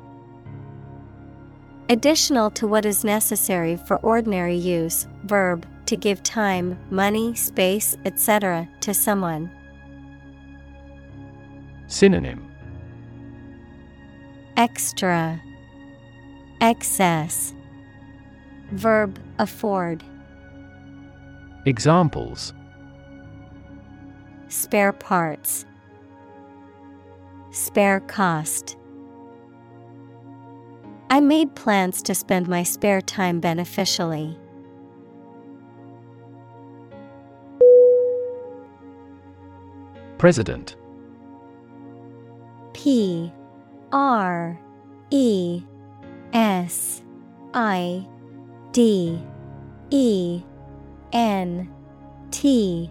Additional 1.89 2.53
to 2.53 2.69
what 2.69 2.85
is 2.85 3.03
necessary 3.03 3.75
for 3.75 3.97
ordinary 3.97 4.55
use, 4.55 5.09
verb, 5.25 5.67
to 5.87 5.97
give 5.97 6.23
time, 6.23 6.79
money, 6.91 7.35
space, 7.35 7.97
etc., 8.05 8.69
to 8.79 8.95
someone. 8.95 9.51
Synonym. 11.89 12.49
Extra, 14.57 15.43
Excess, 16.61 17.55
Verb, 18.71 19.19
afford. 19.41 20.05
Examples 21.65 22.53
Spare 24.49 24.95
parts, 24.95 25.67
Spare 27.51 28.01
cost. 28.01 28.77
I 31.11 31.21
made 31.21 31.55
plans 31.55 32.03
to 32.03 32.15
spend 32.15 32.49
my 32.49 32.63
spare 32.63 33.01
time 33.01 33.41
beneficially. 33.41 34.39
President. 40.19 40.77
P. 42.75 43.33
R. 43.93 44.61
E. 45.11 45.63
S. 46.33 47.03
I. 47.55 48.07
D. 48.73 49.23
E. 49.91 50.43
N. 51.13 51.69
T 52.31 52.91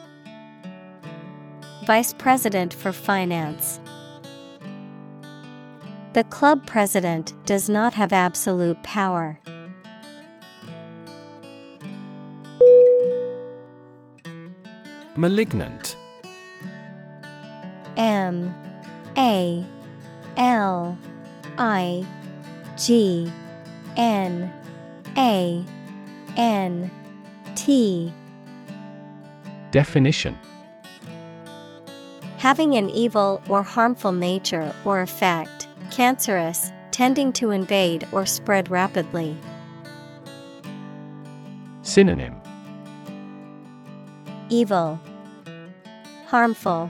Vice 1.85 2.13
President 2.13 2.75
for 2.75 2.91
Finance. 2.91 3.79
The 6.13 6.23
club 6.25 6.67
president 6.67 7.33
does 7.45 7.69
not 7.69 7.95
have 7.95 8.13
absolute 8.13 8.81
power. 8.83 9.39
Malignant. 15.15 15.95
M 17.97 18.53
A 19.17 19.65
L 20.37 20.97
I 21.57 22.05
G 22.77 23.31
N 23.97 24.53
A 25.17 25.65
N 26.37 26.91
T. 27.55 28.13
Definition 29.71 30.37
Having 32.41 32.73
an 32.75 32.89
evil 32.89 33.39
or 33.47 33.61
harmful 33.61 34.11
nature 34.11 34.73
or 34.83 35.01
effect, 35.03 35.67
cancerous, 35.91 36.71
tending 36.89 37.31
to 37.33 37.51
invade 37.51 38.07
or 38.11 38.25
spread 38.25 38.71
rapidly. 38.71 39.37
Synonym 41.83 42.41
Evil, 44.49 44.99
harmful, 46.25 46.89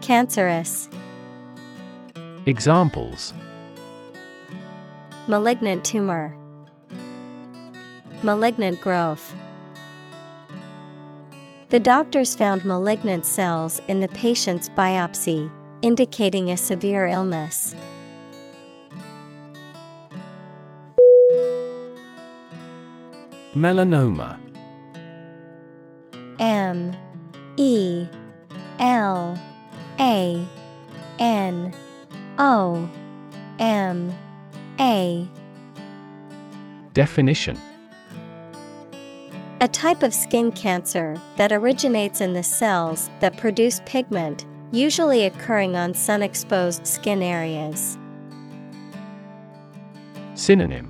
cancerous. 0.00 0.88
Examples 2.46 3.34
Malignant 5.26 5.84
tumor, 5.84 6.36
malignant 8.22 8.80
growth. 8.80 9.34
The 11.70 11.78
doctors 11.78 12.34
found 12.34 12.64
malignant 12.64 13.24
cells 13.24 13.80
in 13.86 14.00
the 14.00 14.08
patient's 14.08 14.68
biopsy, 14.70 15.48
indicating 15.82 16.50
a 16.50 16.56
severe 16.56 17.06
illness. 17.06 17.76
Melanoma. 23.54 24.36
M. 26.40 26.96
E. 27.56 28.08
L. 28.80 29.40
A. 30.00 30.44
N. 31.20 31.72
O. 32.40 32.90
M. 33.60 34.12
A. 34.80 35.28
Definition 36.94 37.56
A 39.62 39.68
type 39.68 40.02
of 40.02 40.14
skin 40.14 40.52
cancer 40.52 41.20
that 41.36 41.52
originates 41.52 42.22
in 42.22 42.32
the 42.32 42.42
cells 42.42 43.10
that 43.20 43.36
produce 43.36 43.82
pigment, 43.84 44.46
usually 44.72 45.26
occurring 45.26 45.76
on 45.76 45.92
sun 45.92 46.22
exposed 46.22 46.86
skin 46.86 47.22
areas. 47.22 47.98
Synonym. 50.34 50.88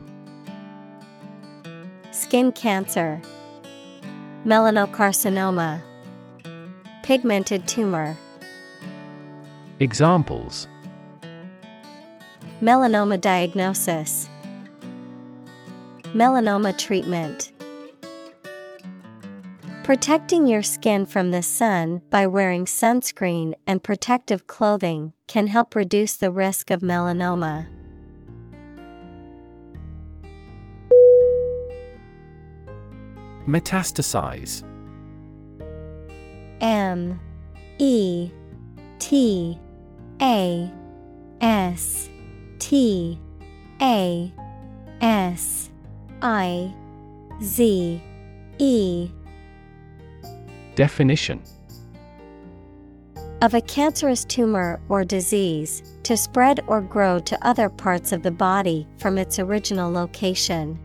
Skin 2.12 2.52
cancer, 2.52 3.20
melanocarcinoma, 4.44 5.82
pigmented 7.02 7.66
tumor, 7.66 8.16
Examples. 9.80 10.68
Melanoma 12.60 13.18
diagnosis, 13.18 14.28
melanoma 16.12 16.76
treatment. 16.76 17.49
Protecting 19.90 20.46
your 20.46 20.62
skin 20.62 21.04
from 21.04 21.32
the 21.32 21.42
sun 21.42 22.00
by 22.10 22.24
wearing 22.24 22.64
sunscreen 22.64 23.54
and 23.66 23.82
protective 23.82 24.46
clothing 24.46 25.14
can 25.26 25.48
help 25.48 25.74
reduce 25.74 26.14
the 26.14 26.30
risk 26.30 26.70
of 26.70 26.80
melanoma. 26.80 27.66
Metastasize 33.48 34.62
M 36.60 37.18
E 37.80 38.30
T 39.00 39.58
A 40.22 40.70
S 41.40 42.08
T 42.60 43.18
A 43.82 44.32
S 45.00 45.68
I 46.22 46.72
Z 47.42 48.00
E 48.58 49.10
Definition 50.80 51.42
of 53.42 53.52
a 53.52 53.60
cancerous 53.60 54.24
tumor 54.24 54.80
or 54.88 55.04
disease 55.04 55.82
to 56.04 56.16
spread 56.16 56.60
or 56.68 56.80
grow 56.80 57.18
to 57.18 57.46
other 57.46 57.68
parts 57.68 58.12
of 58.12 58.22
the 58.22 58.30
body 58.30 58.88
from 58.96 59.18
its 59.18 59.38
original 59.38 59.92
location. 59.92 60.78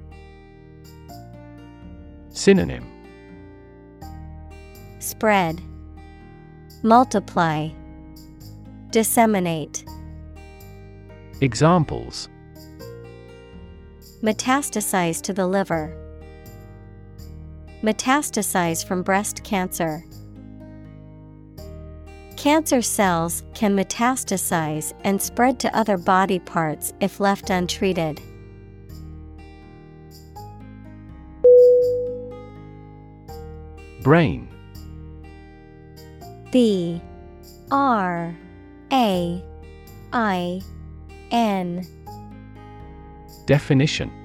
Synonym 2.27 2.85
Spread, 4.99 5.61
Multiply, 6.83 7.69
Disseminate. 8.91 9.85
Examples 11.39 12.27
Metastasize 14.21 15.21
to 15.21 15.31
the 15.31 15.47
liver. 15.47 16.04
Metastasize 17.86 18.83
from 18.83 19.03
breast 19.03 19.43
cancer. 19.43 20.03
Cancer 22.36 22.81
cells 22.81 23.43
can 23.53 23.77
metastasize 23.77 24.95
and 25.03 25.21
spread 25.21 25.59
to 25.59 25.77
other 25.77 25.95
body 25.95 26.39
parts 26.39 26.93
if 26.99 27.19
left 27.19 27.51
untreated. 27.51 28.19
Brain 34.01 34.47
B 36.51 36.99
R 37.69 38.36
A 38.91 39.43
I 40.11 40.61
N 41.29 41.86
Definition 43.45 44.24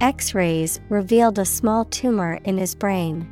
X 0.00 0.34
rays 0.34 0.80
revealed 0.88 1.38
a 1.38 1.44
small 1.44 1.84
tumor 1.86 2.38
in 2.44 2.58
his 2.58 2.74
brain. 2.74 3.26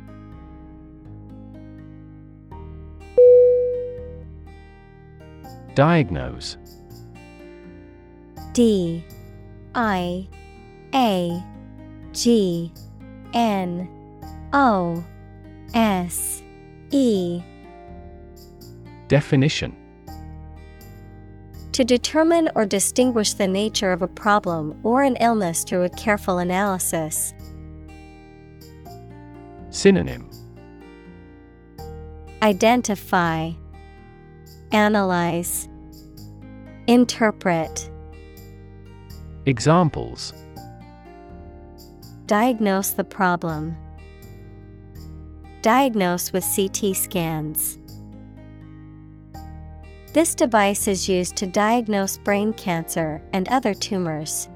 Diagnose. 5.75 6.57
D. 8.53 9.03
I. 9.75 10.27
A. 10.93 11.43
G. 12.13 12.71
N. 13.33 13.89
O. 14.53 15.03
S. 15.73 16.41
E. 16.91 17.41
Definition 19.07 19.75
To 21.75 21.83
determine 21.83 22.49
or 22.55 22.65
distinguish 22.65 23.33
the 23.33 23.49
nature 23.49 23.91
of 23.91 24.01
a 24.01 24.07
problem 24.07 24.79
or 24.81 25.03
an 25.03 25.17
illness 25.17 25.65
through 25.65 25.83
a 25.83 25.89
careful 25.89 26.37
analysis. 26.37 27.33
Synonym 29.71 30.29
Identify, 32.41 33.51
Analyze, 34.71 35.67
Interpret. 36.87 37.91
Examples 39.45 40.31
Diagnose 42.25 42.91
the 42.91 43.03
problem. 43.03 43.75
Diagnose 45.61 46.31
with 46.31 46.45
CT 46.55 46.95
scans. 46.95 47.79
This 50.15 50.33
device 50.33 50.87
is 50.87 51.09
used 51.09 51.35
to 51.35 51.45
diagnose 51.45 52.15
brain 52.15 52.53
cancer 52.53 53.21
and 53.33 53.49
other 53.49 53.73
tumors. 53.73 54.47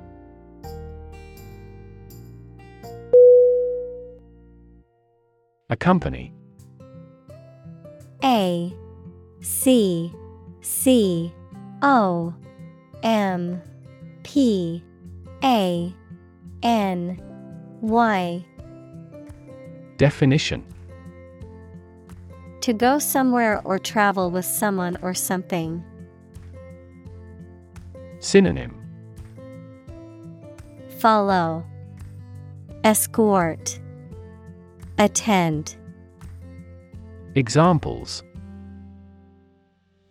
Accompany 5.70 6.34
A 8.24 8.74
C 9.42 10.14
C 10.62 11.34
O 11.82 12.34
M 13.04 13.62
P 14.24 14.82
A 15.44 15.94
N 16.64 17.22
Y. 17.82 18.46
Definition 19.98 20.64
To 22.62 22.74
go 22.74 23.00
somewhere 23.00 23.62
or 23.64 23.80
travel 23.80 24.32
with 24.32 24.46
someone 24.46 24.98
or 25.02 25.14
something. 25.14 25.84
Synonym 28.20 28.76
Follow, 31.00 31.66
Escort, 32.84 33.80
Attend. 34.98 35.78
Examples 37.36 38.24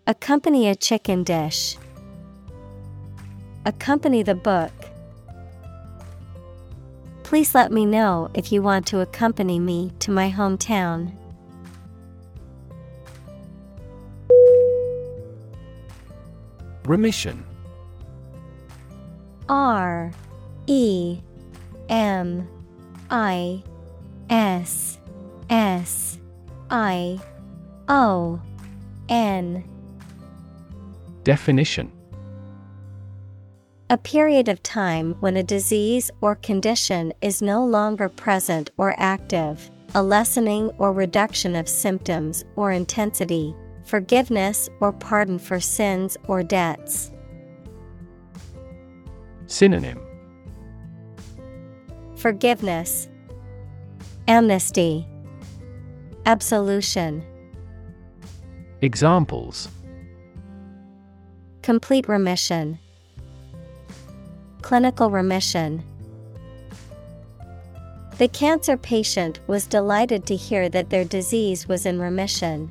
Accompany 0.06 0.68
a 0.68 0.74
chicken 0.74 1.22
dish. 1.24 1.76
Accompany 3.66 4.22
the 4.22 4.34
book. 4.34 4.72
Please 7.24 7.54
let 7.54 7.70
me 7.70 7.84
know 7.84 8.30
if 8.32 8.50
you 8.50 8.62
want 8.62 8.86
to 8.86 9.00
accompany 9.00 9.60
me 9.60 9.92
to 9.98 10.10
my 10.10 10.30
hometown. 10.30 11.12
Remission. 16.88 17.44
R 19.46 20.10
E 20.66 21.20
M 21.90 22.48
I 23.10 23.62
S 24.30 24.98
S 25.50 26.18
I 26.70 27.20
O 27.88 28.40
N. 29.10 29.64
Definition. 31.24 31.92
A 33.90 33.98
period 33.98 34.48
of 34.48 34.62
time 34.62 35.14
when 35.20 35.36
a 35.36 35.42
disease 35.42 36.10
or 36.22 36.36
condition 36.36 37.12
is 37.20 37.42
no 37.42 37.64
longer 37.64 38.08
present 38.08 38.70
or 38.78 38.94
active, 38.98 39.70
a 39.94 40.02
lessening 40.02 40.70
or 40.78 40.94
reduction 40.94 41.54
of 41.54 41.68
symptoms 41.68 42.46
or 42.56 42.72
intensity, 42.72 43.54
forgiveness 43.88 44.68
or 44.80 44.92
pardon 44.92 45.38
for 45.38 45.58
sins 45.58 46.16
or 46.26 46.42
debts. 46.42 47.10
Synonym 49.46 49.98
Forgiveness, 52.16 53.08
Amnesty, 54.26 55.06
Absolution, 56.26 57.24
Examples 58.82 59.68
Complete 61.62 62.08
remission, 62.08 62.78
Clinical 64.60 65.10
remission. 65.10 65.82
The 68.18 68.28
cancer 68.28 68.76
patient 68.76 69.40
was 69.46 69.66
delighted 69.66 70.26
to 70.26 70.36
hear 70.36 70.68
that 70.68 70.90
their 70.90 71.04
disease 71.04 71.68
was 71.68 71.86
in 71.86 72.00
remission. 72.00 72.70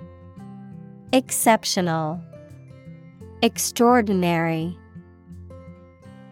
Exceptional, 1.13 2.21
Extraordinary. 3.41 4.77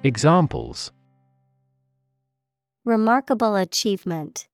Examples 0.04 0.94
Remarkable 2.86 3.58
achievement. 3.58 4.48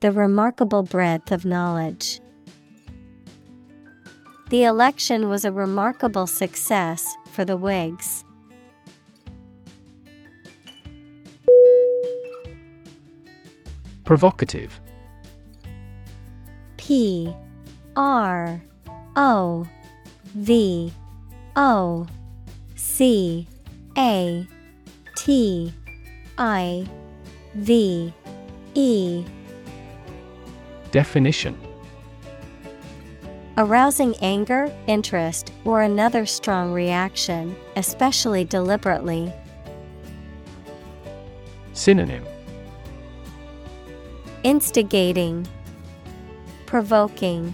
The 0.00 0.12
remarkable 0.12 0.82
breadth 0.82 1.30
of 1.30 1.44
knowledge. 1.44 2.22
The 4.48 4.64
election 4.64 5.28
was 5.28 5.44
a 5.44 5.52
remarkable 5.52 6.26
success 6.26 7.06
for 7.26 7.44
the 7.44 7.58
Whigs. 7.58 8.24
Provocative 14.06 14.80
P 16.78 17.36
R 17.98 18.62
O 19.16 19.66
V 20.26 20.92
O 21.56 22.06
C 22.76 23.48
A 23.98 24.46
T 25.16 25.72
I 26.38 26.88
V 27.56 28.14
E. 28.74 29.24
Definition. 30.92 31.58
Arousing 33.56 34.14
anger, 34.22 34.72
interest, 34.86 35.52
or 35.64 35.82
another 35.82 36.24
strong 36.24 36.72
reaction, 36.72 37.56
especially 37.74 38.44
deliberately. 38.44 39.32
Synonym. 41.72 42.24
Instigating, 44.44 45.48
Provoking, 46.66 47.52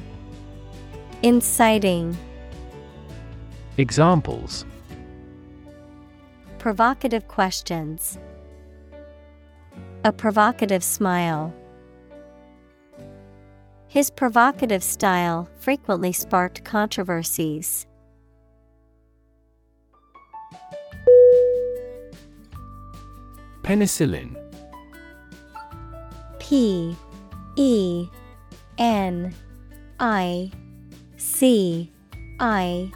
Inciting. 1.25 2.15
Examples 3.79 4.67
Provocative 6.59 7.27
questions. 7.29 8.19
A 10.05 10.13
provocative 10.13 10.85
smile. 10.85 11.55
His 13.89 14.11
provocative 14.11 14.83
style 14.83 15.49
frequently 15.61 16.13
sparked 16.13 16.63
controversies. 16.63 17.87
Penicillin 23.63 24.37
P 26.39 26.95
E 27.57 28.09
N 28.77 29.35
I 29.99 30.51
C 31.45 31.93
I 32.41 32.91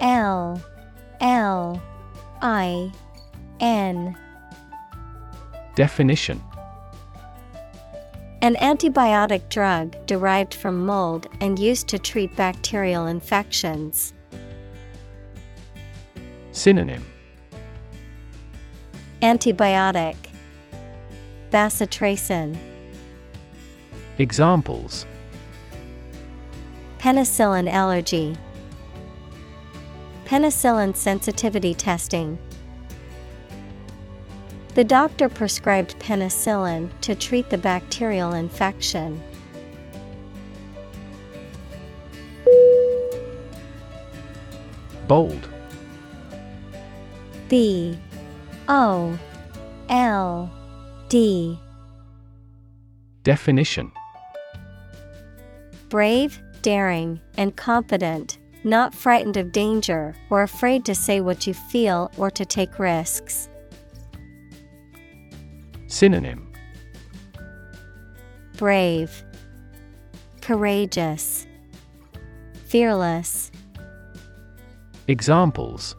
L 0.00 0.60
L 1.20 1.80
I 2.42 2.90
N. 3.60 4.18
Definition. 5.76 6.42
An 8.42 8.56
antibiotic 8.56 9.48
drug 9.50 9.94
derived 10.06 10.52
from 10.52 10.84
mold 10.84 11.28
and 11.40 11.60
used 11.60 11.86
to 11.86 11.96
treat 12.00 12.34
bacterial 12.34 13.06
infections. 13.06 14.12
Synonym. 16.50 17.06
Antibiotic. 19.22 20.16
Bacitracin. 21.52 22.58
Examples 24.18 25.06
Penicillin 27.06 27.70
allergy. 27.70 28.36
Penicillin 30.24 30.96
sensitivity 30.96 31.72
testing. 31.72 32.36
The 34.74 34.82
doctor 34.82 35.28
prescribed 35.28 35.96
penicillin 36.00 36.90
to 37.02 37.14
treat 37.14 37.48
the 37.48 37.58
bacterial 37.58 38.32
infection. 38.32 39.22
Bold. 45.06 45.48
B 47.48 47.96
O 48.66 49.16
L 49.88 50.50
D. 51.08 51.56
Definition. 53.22 53.92
Brave, 55.88 56.42
daring, 56.66 57.20
and 57.38 57.54
confident, 57.54 58.38
not 58.64 58.92
frightened 58.92 59.36
of 59.36 59.52
danger 59.52 60.16
or 60.30 60.42
afraid 60.42 60.84
to 60.84 60.96
say 60.96 61.20
what 61.20 61.46
you 61.46 61.54
feel 61.54 62.10
or 62.16 62.28
to 62.28 62.44
take 62.44 62.80
risks. 62.80 63.48
Synonym 65.86 66.52
Brave, 68.56 69.22
Courageous, 70.40 71.46
Fearless. 72.64 73.52
Examples 75.06 75.94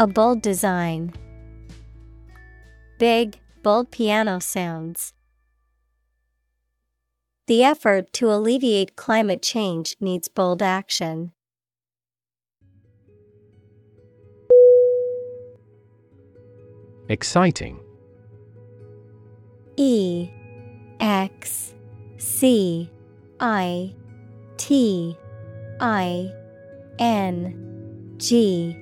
A 0.00 0.08
bold 0.08 0.42
design. 0.42 1.12
Big, 2.98 3.38
bold 3.62 3.92
piano 3.92 4.40
sounds. 4.40 5.12
The 7.46 7.62
effort 7.62 8.10
to 8.14 8.32
alleviate 8.32 8.96
climate 8.96 9.42
change 9.42 9.96
needs 10.00 10.28
bold 10.28 10.62
action. 10.62 11.32
Exciting 17.10 17.80
E 19.76 20.30
X 21.00 21.74
C 22.16 22.90
I 23.40 23.94
T 24.56 25.14
I 25.80 26.32
N 26.98 28.14
G 28.16 28.74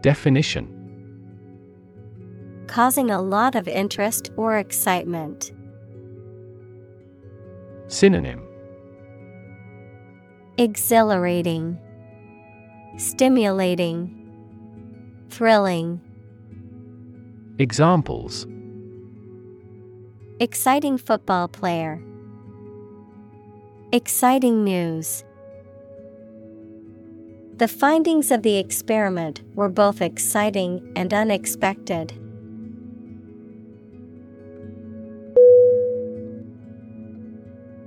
Definition 0.00 0.78
Causing 2.68 3.10
a 3.10 3.20
lot 3.20 3.54
of 3.54 3.68
interest 3.68 4.30
or 4.38 4.56
excitement. 4.56 5.52
Synonym 7.92 8.42
Exhilarating, 10.56 11.78
Stimulating, 12.96 14.08
Thrilling. 15.28 16.00
Examples 17.58 18.46
Exciting 20.40 20.96
football 20.96 21.48
player. 21.48 22.02
Exciting 23.92 24.64
news. 24.64 25.22
The 27.58 27.68
findings 27.68 28.30
of 28.30 28.42
the 28.42 28.56
experiment 28.56 29.42
were 29.54 29.68
both 29.68 30.00
exciting 30.00 30.90
and 30.96 31.12
unexpected. 31.12 32.21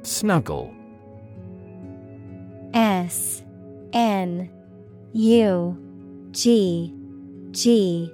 Snuggle. 0.06 0.72
S 2.76 3.44
N 3.92 4.50
U 5.14 6.30
G 6.32 6.94
G 7.52 8.12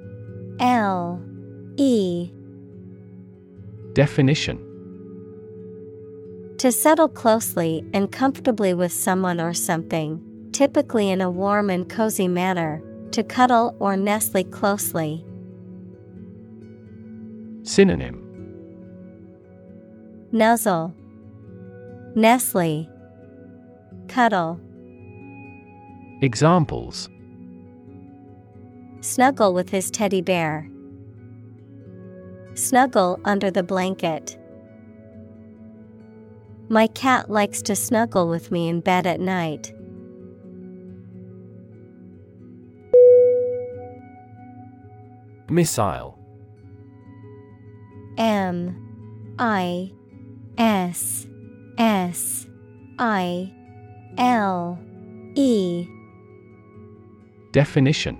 L 0.59 1.21
E. 1.75 2.31
Definition. 3.93 4.57
To 6.59 6.71
settle 6.71 7.09
closely 7.09 7.83
and 7.93 8.09
comfortably 8.09 8.73
with 8.73 8.93
someone 8.93 9.41
or 9.41 9.53
something, 9.53 10.21
typically 10.53 11.09
in 11.09 11.19
a 11.19 11.29
warm 11.29 11.69
and 11.69 11.89
cozy 11.89 12.29
manner, 12.29 12.81
to 13.11 13.21
cuddle 13.21 13.75
or 13.79 13.97
nestle 13.97 14.45
closely. 14.45 15.25
Synonym. 17.63 18.19
Nuzzle, 20.31 20.95
Nestle, 22.13 22.89
Cuddle, 24.09 24.59
Examples 26.21 27.09
Snuggle 28.99 29.53
with 29.53 29.69
his 29.69 29.89
teddy 29.89 30.21
bear. 30.21 30.69
Snuggle 32.53 33.17
under 33.23 33.49
the 33.49 33.63
blanket. 33.63 34.37
My 36.67 36.87
cat 36.87 37.29
likes 37.29 37.61
to 37.63 37.75
snuggle 37.75 38.27
with 38.27 38.51
me 38.51 38.67
in 38.67 38.81
bed 38.81 39.07
at 39.07 39.21
night. 39.21 39.73
Missile 45.49 46.19
M 48.17 49.35
I 49.39 49.91
S 50.57 51.25
S 51.77 52.47
I 52.99 53.51
L 54.17 54.79
E. 55.35 55.87
Definition. 57.51 58.17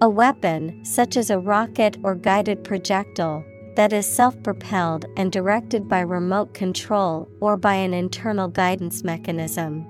A 0.00 0.08
weapon, 0.08 0.84
such 0.84 1.16
as 1.16 1.30
a 1.30 1.38
rocket 1.38 1.96
or 2.02 2.14
guided 2.14 2.64
projectile, 2.64 3.44
that 3.76 3.92
is 3.92 4.06
self 4.06 4.40
propelled 4.42 5.06
and 5.16 5.32
directed 5.32 5.88
by 5.88 6.00
remote 6.00 6.54
control 6.54 7.28
or 7.40 7.56
by 7.56 7.74
an 7.74 7.94
internal 7.94 8.48
guidance 8.48 9.02
mechanism. 9.02 9.86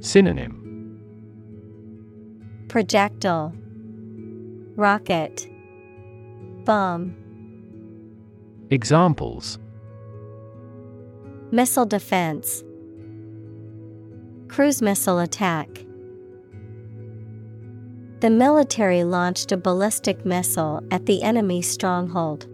Synonym. 0.00 0.56
Projectile. 2.68 3.52
Rocket. 4.76 5.46
Bomb 6.64 7.19
Examples. 8.70 9.58
Missile 11.50 11.86
defense. 11.86 12.62
Cruise 14.46 14.80
missile 14.80 15.18
attack. 15.18 15.68
The 18.20 18.30
military 18.30 19.02
launched 19.02 19.50
a 19.50 19.56
ballistic 19.56 20.24
missile 20.24 20.84
at 20.92 21.06
the 21.06 21.22
enemy 21.22 21.62
stronghold. 21.62 22.46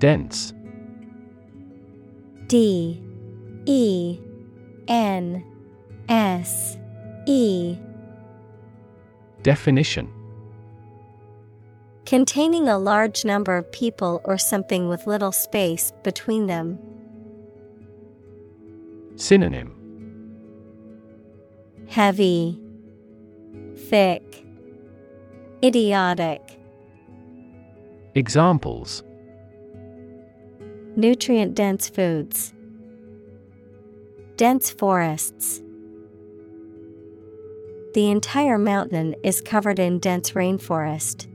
Dense. 0.00 0.52
D. 2.48 3.00
E. 3.66 4.18
N. 4.88 5.44
S. 6.08 6.76
E. 7.28 7.78
Definition 9.44 10.21
Containing 12.04 12.68
a 12.68 12.78
large 12.78 13.24
number 13.24 13.56
of 13.56 13.70
people 13.72 14.20
or 14.24 14.36
something 14.36 14.88
with 14.88 15.06
little 15.06 15.32
space 15.32 15.92
between 16.02 16.46
them. 16.46 16.78
Synonym 19.16 19.74
Heavy, 21.88 22.58
Thick, 23.76 24.44
Idiotic. 25.62 26.58
Examples 28.14 29.04
Nutrient 30.96 31.54
dense 31.54 31.88
foods. 31.88 32.52
Dense 34.36 34.70
forests. 34.70 35.62
The 37.94 38.10
entire 38.10 38.58
mountain 38.58 39.14
is 39.22 39.40
covered 39.40 39.78
in 39.78 39.98
dense 39.98 40.32
rainforest. 40.32 41.28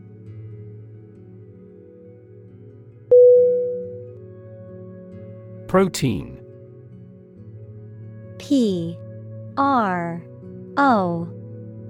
Protein. 5.67 6.39
P 8.37 8.97
R 9.57 10.23
O 10.77 11.27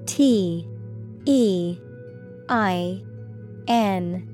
T 0.07 0.67
E 1.25 1.77
I 2.49 3.03
N. 3.67 4.27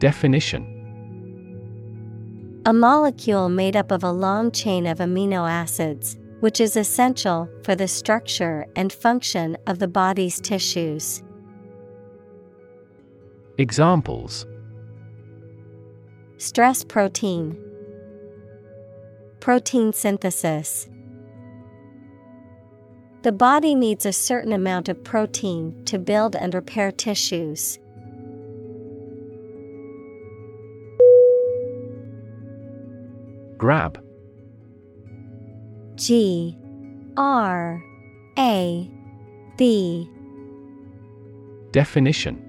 Definition. 0.00 0.72
A 2.66 2.72
molecule 2.72 3.48
made 3.48 3.76
up 3.76 3.92
of 3.92 4.02
a 4.02 4.10
long 4.10 4.50
chain 4.50 4.88
of 4.88 4.98
amino 4.98 5.48
acids, 5.48 6.18
which 6.40 6.60
is 6.60 6.76
essential 6.76 7.48
for 7.62 7.76
the 7.76 7.86
structure 7.86 8.66
and 8.74 8.92
function 8.92 9.56
of 9.68 9.78
the 9.78 9.86
body's 9.86 10.40
tissues. 10.40 11.22
Examples. 13.56 14.46
Stress 16.38 16.82
protein, 16.82 17.56
Protein 19.44 19.92
synthesis. 19.92 20.88
The 23.20 23.30
body 23.30 23.74
needs 23.74 24.06
a 24.06 24.12
certain 24.14 24.54
amount 24.54 24.88
of 24.88 25.04
protein 25.04 25.84
to 25.84 25.98
build 25.98 26.34
and 26.34 26.54
repair 26.54 26.90
tissues. 26.90 27.78
Grab. 33.58 34.02
G. 35.96 36.56
R. 37.18 37.84
A. 38.38 38.90
B. 39.58 40.08
Definition 41.70 42.43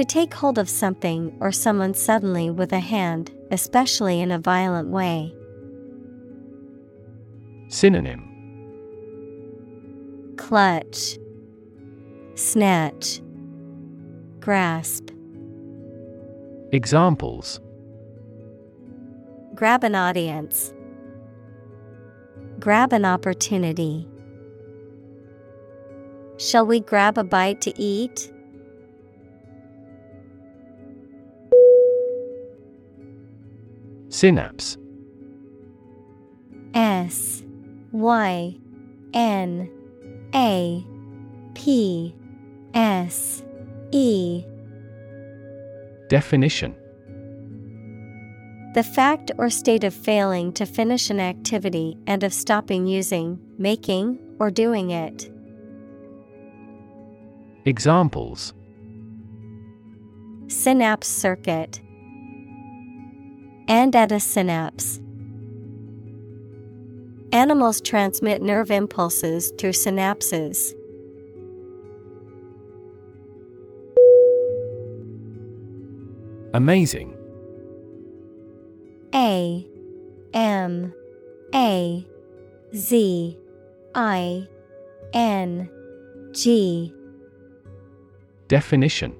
To 0.00 0.04
take 0.06 0.32
hold 0.32 0.56
of 0.56 0.70
something 0.70 1.36
or 1.40 1.52
someone 1.52 1.92
suddenly 1.92 2.48
with 2.48 2.72
a 2.72 2.78
hand, 2.78 3.32
especially 3.50 4.22
in 4.22 4.32
a 4.32 4.38
violent 4.38 4.88
way. 4.88 5.34
Synonym 7.68 8.26
Clutch, 10.38 11.18
Snatch, 12.34 13.20
Grasp. 14.40 15.10
Examples 16.72 17.60
Grab 19.54 19.84
an 19.84 19.94
audience. 19.94 20.72
Grab 22.58 22.94
an 22.94 23.04
opportunity. 23.04 24.08
Shall 26.38 26.64
we 26.64 26.80
grab 26.80 27.18
a 27.18 27.24
bite 27.24 27.60
to 27.60 27.78
eat? 27.78 28.32
Synapse 34.10 34.76
S 36.74 37.44
Y 37.92 38.56
N 39.14 39.70
A 40.34 40.84
P 41.54 42.14
S 42.74 43.44
E 43.92 44.44
Definition 46.08 46.74
The 48.74 48.82
fact 48.82 49.30
or 49.38 49.48
state 49.48 49.84
of 49.84 49.94
failing 49.94 50.52
to 50.54 50.66
finish 50.66 51.08
an 51.10 51.20
activity 51.20 51.96
and 52.08 52.24
of 52.24 52.34
stopping 52.34 52.88
using, 52.88 53.38
making, 53.58 54.18
or 54.40 54.50
doing 54.50 54.90
it. 54.90 55.30
Examples 57.64 58.54
Synapse 60.48 61.06
circuit. 61.06 61.80
And 63.70 63.94
at 63.94 64.10
a 64.10 64.18
synapse. 64.18 65.00
Animals 67.30 67.80
transmit 67.80 68.42
nerve 68.42 68.72
impulses 68.72 69.52
through 69.58 69.70
synapses. 69.70 70.74
Amazing 76.52 77.16
A 79.14 79.64
M 80.34 80.92
A 81.54 82.04
Z 82.74 83.38
I 83.94 84.48
N 85.14 85.70
G 86.32 86.92
Definition 88.48 89.19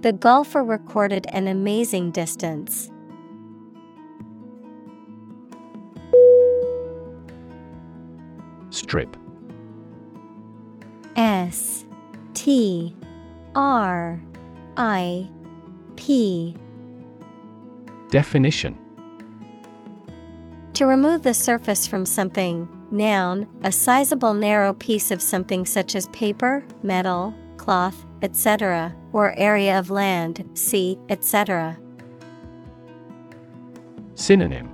The 0.00 0.12
golfer 0.12 0.62
recorded 0.62 1.26
an 1.30 1.48
amazing 1.48 2.12
distance. 2.12 2.88
Strip 8.70 9.16
S 11.16 11.84
T 12.34 12.94
R 13.56 14.22
I 14.76 15.28
P 15.96 16.54
Definition 18.10 18.78
To 20.74 20.86
remove 20.86 21.22
the 21.22 21.34
surface 21.34 21.88
from 21.88 22.06
something, 22.06 22.68
noun, 22.92 23.48
a 23.64 23.72
sizable 23.72 24.32
narrow 24.32 24.74
piece 24.74 25.10
of 25.10 25.20
something 25.20 25.66
such 25.66 25.96
as 25.96 26.06
paper, 26.08 26.64
metal, 26.84 27.34
cloth, 27.56 28.06
etc., 28.22 28.94
or 29.12 29.34
area 29.38 29.78
of 29.78 29.90
land, 29.90 30.48
sea, 30.54 30.98
etc. 31.08 31.78
Synonym 34.14 34.68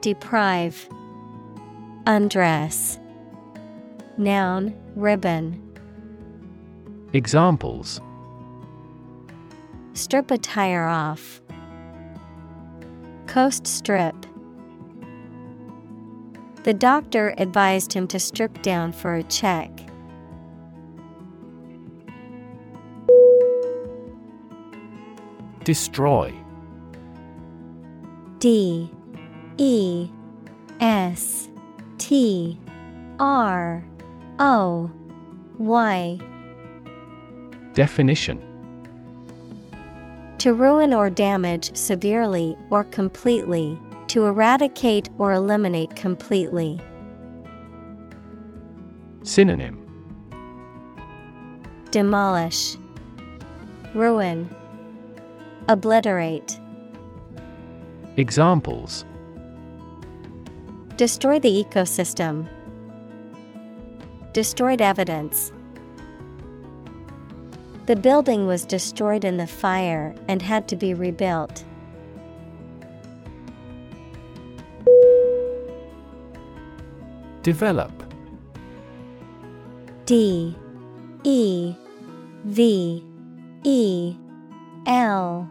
Deprive, 0.00 0.88
Undress. 2.06 2.98
Noun, 4.16 4.74
ribbon. 4.94 5.60
Examples 7.12 8.00
Strip 9.94 10.30
a 10.30 10.38
tire 10.38 10.86
off. 10.86 11.40
Coast 13.26 13.66
strip. 13.66 14.14
The 16.64 16.74
doctor 16.74 17.34
advised 17.38 17.92
him 17.92 18.06
to 18.08 18.18
strip 18.18 18.62
down 18.62 18.92
for 18.92 19.14
a 19.14 19.22
check. 19.24 19.70
Destroy. 25.66 26.32
D 28.38 28.88
E 29.58 30.08
S 30.78 31.48
T 31.98 32.56
R 33.18 33.84
O 34.38 34.88
Y. 35.58 36.18
Definition. 37.74 38.40
To 40.38 40.54
ruin 40.54 40.94
or 40.94 41.10
damage 41.10 41.76
severely 41.76 42.56
or 42.70 42.84
completely, 42.84 43.76
to 44.06 44.24
eradicate 44.24 45.10
or 45.18 45.32
eliminate 45.32 45.96
completely. 45.96 46.80
Synonym. 49.24 49.82
Demolish, 51.90 52.76
Ruin, 53.94 54.48
Obliterate. 55.68 56.60
Examples 58.16 59.04
Destroy 60.96 61.40
the 61.40 61.64
ecosystem. 61.64 62.48
Destroyed 64.32 64.80
evidence. 64.80 65.50
The 67.86 67.96
building 67.96 68.46
was 68.46 68.64
destroyed 68.64 69.24
in 69.24 69.38
the 69.38 69.46
fire 69.48 70.14
and 70.28 70.40
had 70.40 70.68
to 70.68 70.76
be 70.76 70.94
rebuilt. 70.94 71.64
Develop 77.42 77.90
D 80.04 80.56
E 81.24 81.74
V 82.44 83.04
E 83.64 84.16
L 84.86 85.50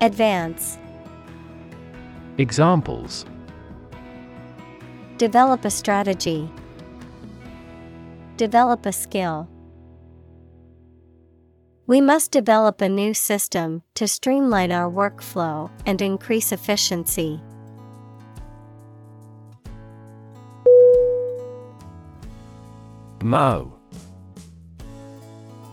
Advance. 0.00 0.78
Examples 2.38 3.26
Develop 5.16 5.64
a 5.64 5.70
strategy. 5.70 6.48
Develop 8.36 8.86
a 8.86 8.92
skill. 8.92 9.48
We 11.88 12.00
must 12.00 12.30
develop 12.30 12.80
a 12.80 12.88
new 12.88 13.12
system 13.12 13.82
to 13.94 14.06
streamline 14.06 14.70
our 14.70 14.88
workflow 14.88 15.68
and 15.84 16.00
increase 16.00 16.52
efficiency. 16.52 17.40
Mow 23.20 23.72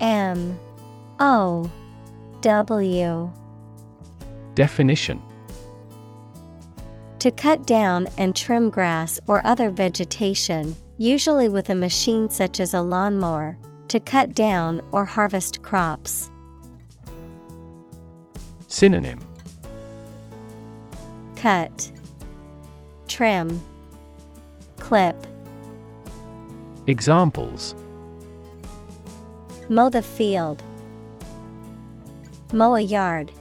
M 0.01 0.57
O 1.19 1.69
W 2.41 3.31
Definition 4.55 5.21
To 7.19 7.29
cut 7.29 7.67
down 7.67 8.07
and 8.17 8.33
trim 8.33 8.69
grass 8.69 9.19
or 9.27 9.45
other 9.45 9.69
vegetation, 9.69 10.75
usually 10.97 11.49
with 11.49 11.69
a 11.69 11.75
machine 11.75 12.29
such 12.29 12.61
as 12.61 12.73
a 12.73 12.81
lawnmower, 12.81 13.57
to 13.89 13.99
cut 13.99 14.33
down 14.33 14.81
or 14.93 15.03
harvest 15.03 15.61
crops. 15.61 16.29
Synonym 18.67 19.19
Cut, 21.35 21.91
Trim, 23.07 23.61
Clip. 24.77 25.15
Examples 26.87 27.75
Mow 29.67 29.89
the 29.89 30.01
field. 30.01 30.63
Mow 32.53 32.75
a 32.75 32.81
yard. 32.81 33.31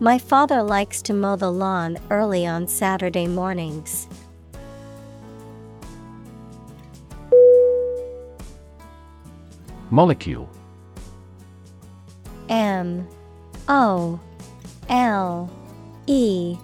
My 0.00 0.16
father 0.16 0.62
likes 0.62 1.02
to 1.02 1.12
mow 1.12 1.34
the 1.34 1.50
lawn 1.50 1.98
early 2.08 2.46
on 2.46 2.68
Saturday 2.68 3.26
mornings. 3.26 4.06
Molecule. 9.90 10.48
M. 12.48 13.08
O. 13.68 14.20
L. 14.88 15.50
E. 16.06 16.56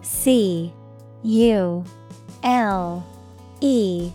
C. 0.00 0.72
U. 1.22 1.84
L. 2.42 3.06
E. 3.60 4.10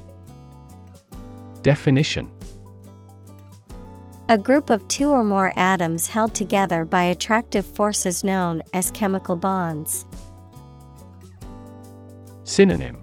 Definition 1.62 2.32
A 4.30 4.38
group 4.38 4.70
of 4.70 4.86
two 4.90 5.10
or 5.10 5.24
more 5.24 5.54
atoms 5.56 6.08
held 6.08 6.36
together 6.36 6.84
by 6.84 7.04
attractive 7.04 7.66
forces 7.66 8.26
known 8.26 8.62
as 8.74 8.92
chemical 8.92 9.38
bonds. 9.38 10.06
Synonym. 12.44 12.98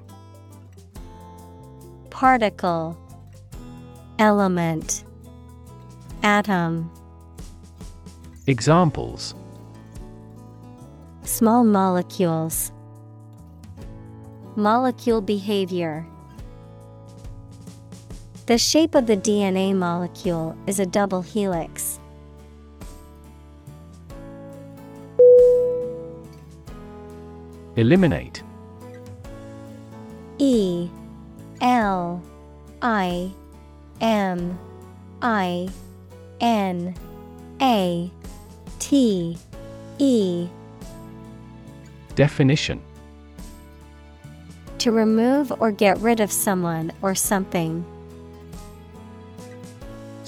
Particle. 2.11 2.99
Element. 4.19 5.05
Atom. 6.23 6.91
Examples. 8.47 9.35
Small 11.23 11.65
molecules. 11.65 12.71
Molecule 14.57 15.23
behavior 15.23 16.07
The 18.47 18.59
shape 18.59 18.95
of 18.95 19.07
the 19.07 19.17
DNA 19.17 19.75
molecule 19.75 20.55
is 20.67 20.79
a 20.79 20.85
double 20.85 21.23
helix. 21.23 21.99
Eliminate 27.77 28.43
E 30.37 30.91
L 31.63 32.23
I 32.83 33.33
M 34.03 34.59
I 35.23 35.71
N 36.43 36.95
A 37.63 38.11
T 38.79 39.39
E 39.99 40.49
Definition 42.15 42.83
To 44.79 44.93
remove 44.93 45.51
or 45.61 45.73
get 45.73 45.97
rid 46.01 46.21
of 46.21 46.31
someone 46.31 46.93
or 47.01 47.15
something. 47.15 47.87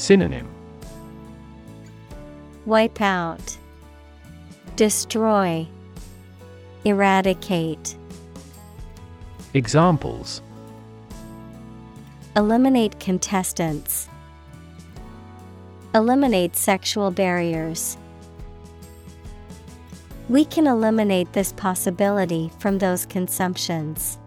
Synonym 0.06 0.46
Wipe 2.64 3.00
out. 3.00 3.58
Destroy. 4.76 5.66
Eradicate. 6.84 7.96
Examples 9.52 10.42
Eliminate 12.36 13.00
contestants. 13.00 14.08
Eliminate 15.92 16.54
sexual 16.54 17.10
barriers. 17.10 17.96
We 20.28 20.44
can 20.44 20.68
eliminate 20.68 21.32
this 21.32 21.52
possibility 21.52 22.52
from 22.60 22.78
those 22.78 23.06
consumptions. 23.06 24.18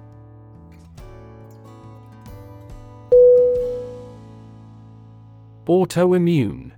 Autoimmune. 5.69 6.71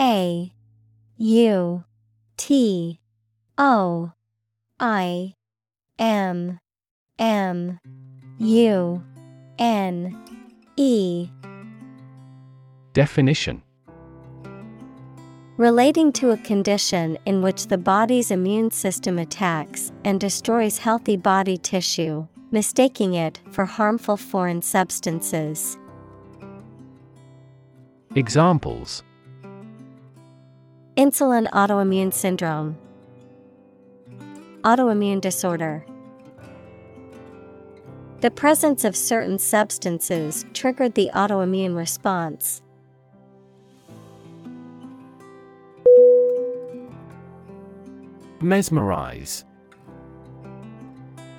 A 0.00 0.50
U 1.18 1.84
T 2.38 3.00
O 3.58 4.12
I 4.80 5.34
M 5.98 6.58
M 7.18 7.78
U 8.38 9.04
N 9.58 10.24
E. 10.78 11.28
Definition. 12.94 13.62
Relating 15.58 16.10
to 16.12 16.30
a 16.30 16.38
condition 16.38 17.18
in 17.26 17.42
which 17.42 17.66
the 17.66 17.76
body's 17.76 18.30
immune 18.30 18.70
system 18.70 19.18
attacks 19.18 19.92
and 20.06 20.18
destroys 20.18 20.78
healthy 20.78 21.18
body 21.18 21.58
tissue, 21.58 22.26
mistaking 22.50 23.12
it 23.12 23.38
for 23.50 23.66
harmful 23.66 24.16
foreign 24.16 24.62
substances. 24.62 25.76
Examples 28.16 29.02
Insulin 30.96 31.46
autoimmune 31.50 32.10
syndrome, 32.10 32.78
autoimmune 34.62 35.20
disorder. 35.20 35.84
The 38.22 38.30
presence 38.30 38.86
of 38.86 38.96
certain 38.96 39.38
substances 39.38 40.46
triggered 40.54 40.94
the 40.94 41.10
autoimmune 41.12 41.76
response. 41.76 42.62
Mesmerize 48.40 49.44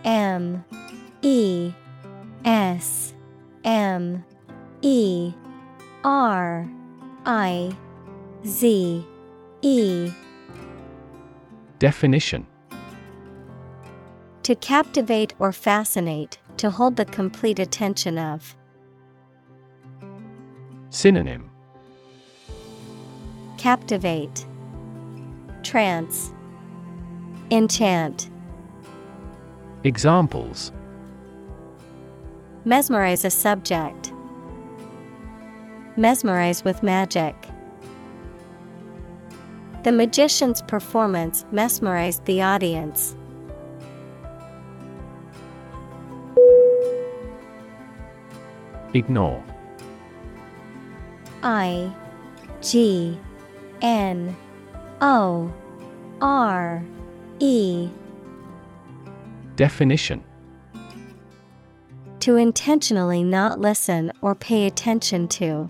M 0.06 0.64
E 1.24 1.74
S 2.46 3.16
M 3.64 4.24
E 4.84 5.34
R 6.08 6.66
I 7.26 7.76
Z 8.46 9.06
E. 9.62 10.12
Definition. 11.80 12.48
To 14.44 14.56
captivate 14.56 15.34
or 15.38 15.52
fascinate, 15.52 16.38
to 16.56 16.70
hold 16.70 16.96
the 16.96 17.04
complete 17.04 17.60
attention 17.60 18.18
of. 18.18 18.56
Synonym. 20.92 21.52
Captivate. 23.58 24.46
Trance. 25.62 26.32
Enchant. 27.52 28.30
Examples. 29.84 30.72
Mesmerize 32.64 33.26
a 33.26 33.30
subject. 33.30 34.14
Mesmerize 35.98 36.64
with 36.64 36.84
magic. 36.84 37.36
The 39.84 39.92
magician's 39.92 40.62
performance 40.62 41.44
mesmerized 41.52 42.24
the 42.26 42.44
audience. 42.44 43.16
Ignore 48.94 49.44
I 51.44 51.92
G 52.62 53.20
N 53.82 54.36
O 55.02 55.52
R 56.22 56.84
E 57.40 57.90
Definition 59.56 60.24
To 62.20 62.36
intentionally 62.36 63.24
not 63.24 63.60
listen 63.60 64.12
or 64.22 64.36
pay 64.36 64.68
attention 64.68 65.28
to. 65.30 65.70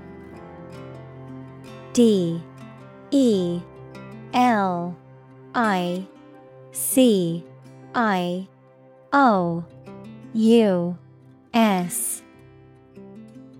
D 1.93 2.41
E 3.11 3.61
L 4.33 4.95
I 5.53 6.07
C 6.71 7.43
I 7.93 8.47
O 9.11 9.65
U 10.33 10.97
S. 11.53 12.23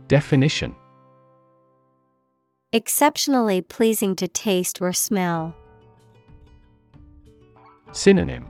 Definition. 0.08 0.76
Exceptionally 2.74 3.62
pleasing 3.62 4.16
to 4.16 4.28
taste 4.28 4.82
or 4.82 4.94
smell. 4.94 5.54
Synonym. 7.92 8.48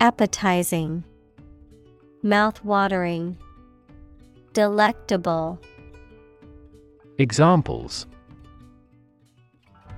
Appetizing, 0.00 1.04
Mouth-watering, 2.22 3.36
Delectable. 4.52 5.60
Examples 7.20 8.06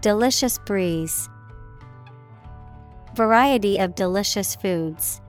Delicious 0.00 0.58
breeze. 0.58 1.28
Variety 3.14 3.78
of 3.78 3.94
delicious 3.94 4.56
foods. 4.56 5.20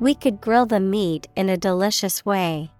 We 0.00 0.16
could 0.16 0.40
grill 0.40 0.66
the 0.66 0.80
meat 0.80 1.28
in 1.36 1.48
a 1.48 1.56
delicious 1.56 2.26
way. 2.26 2.72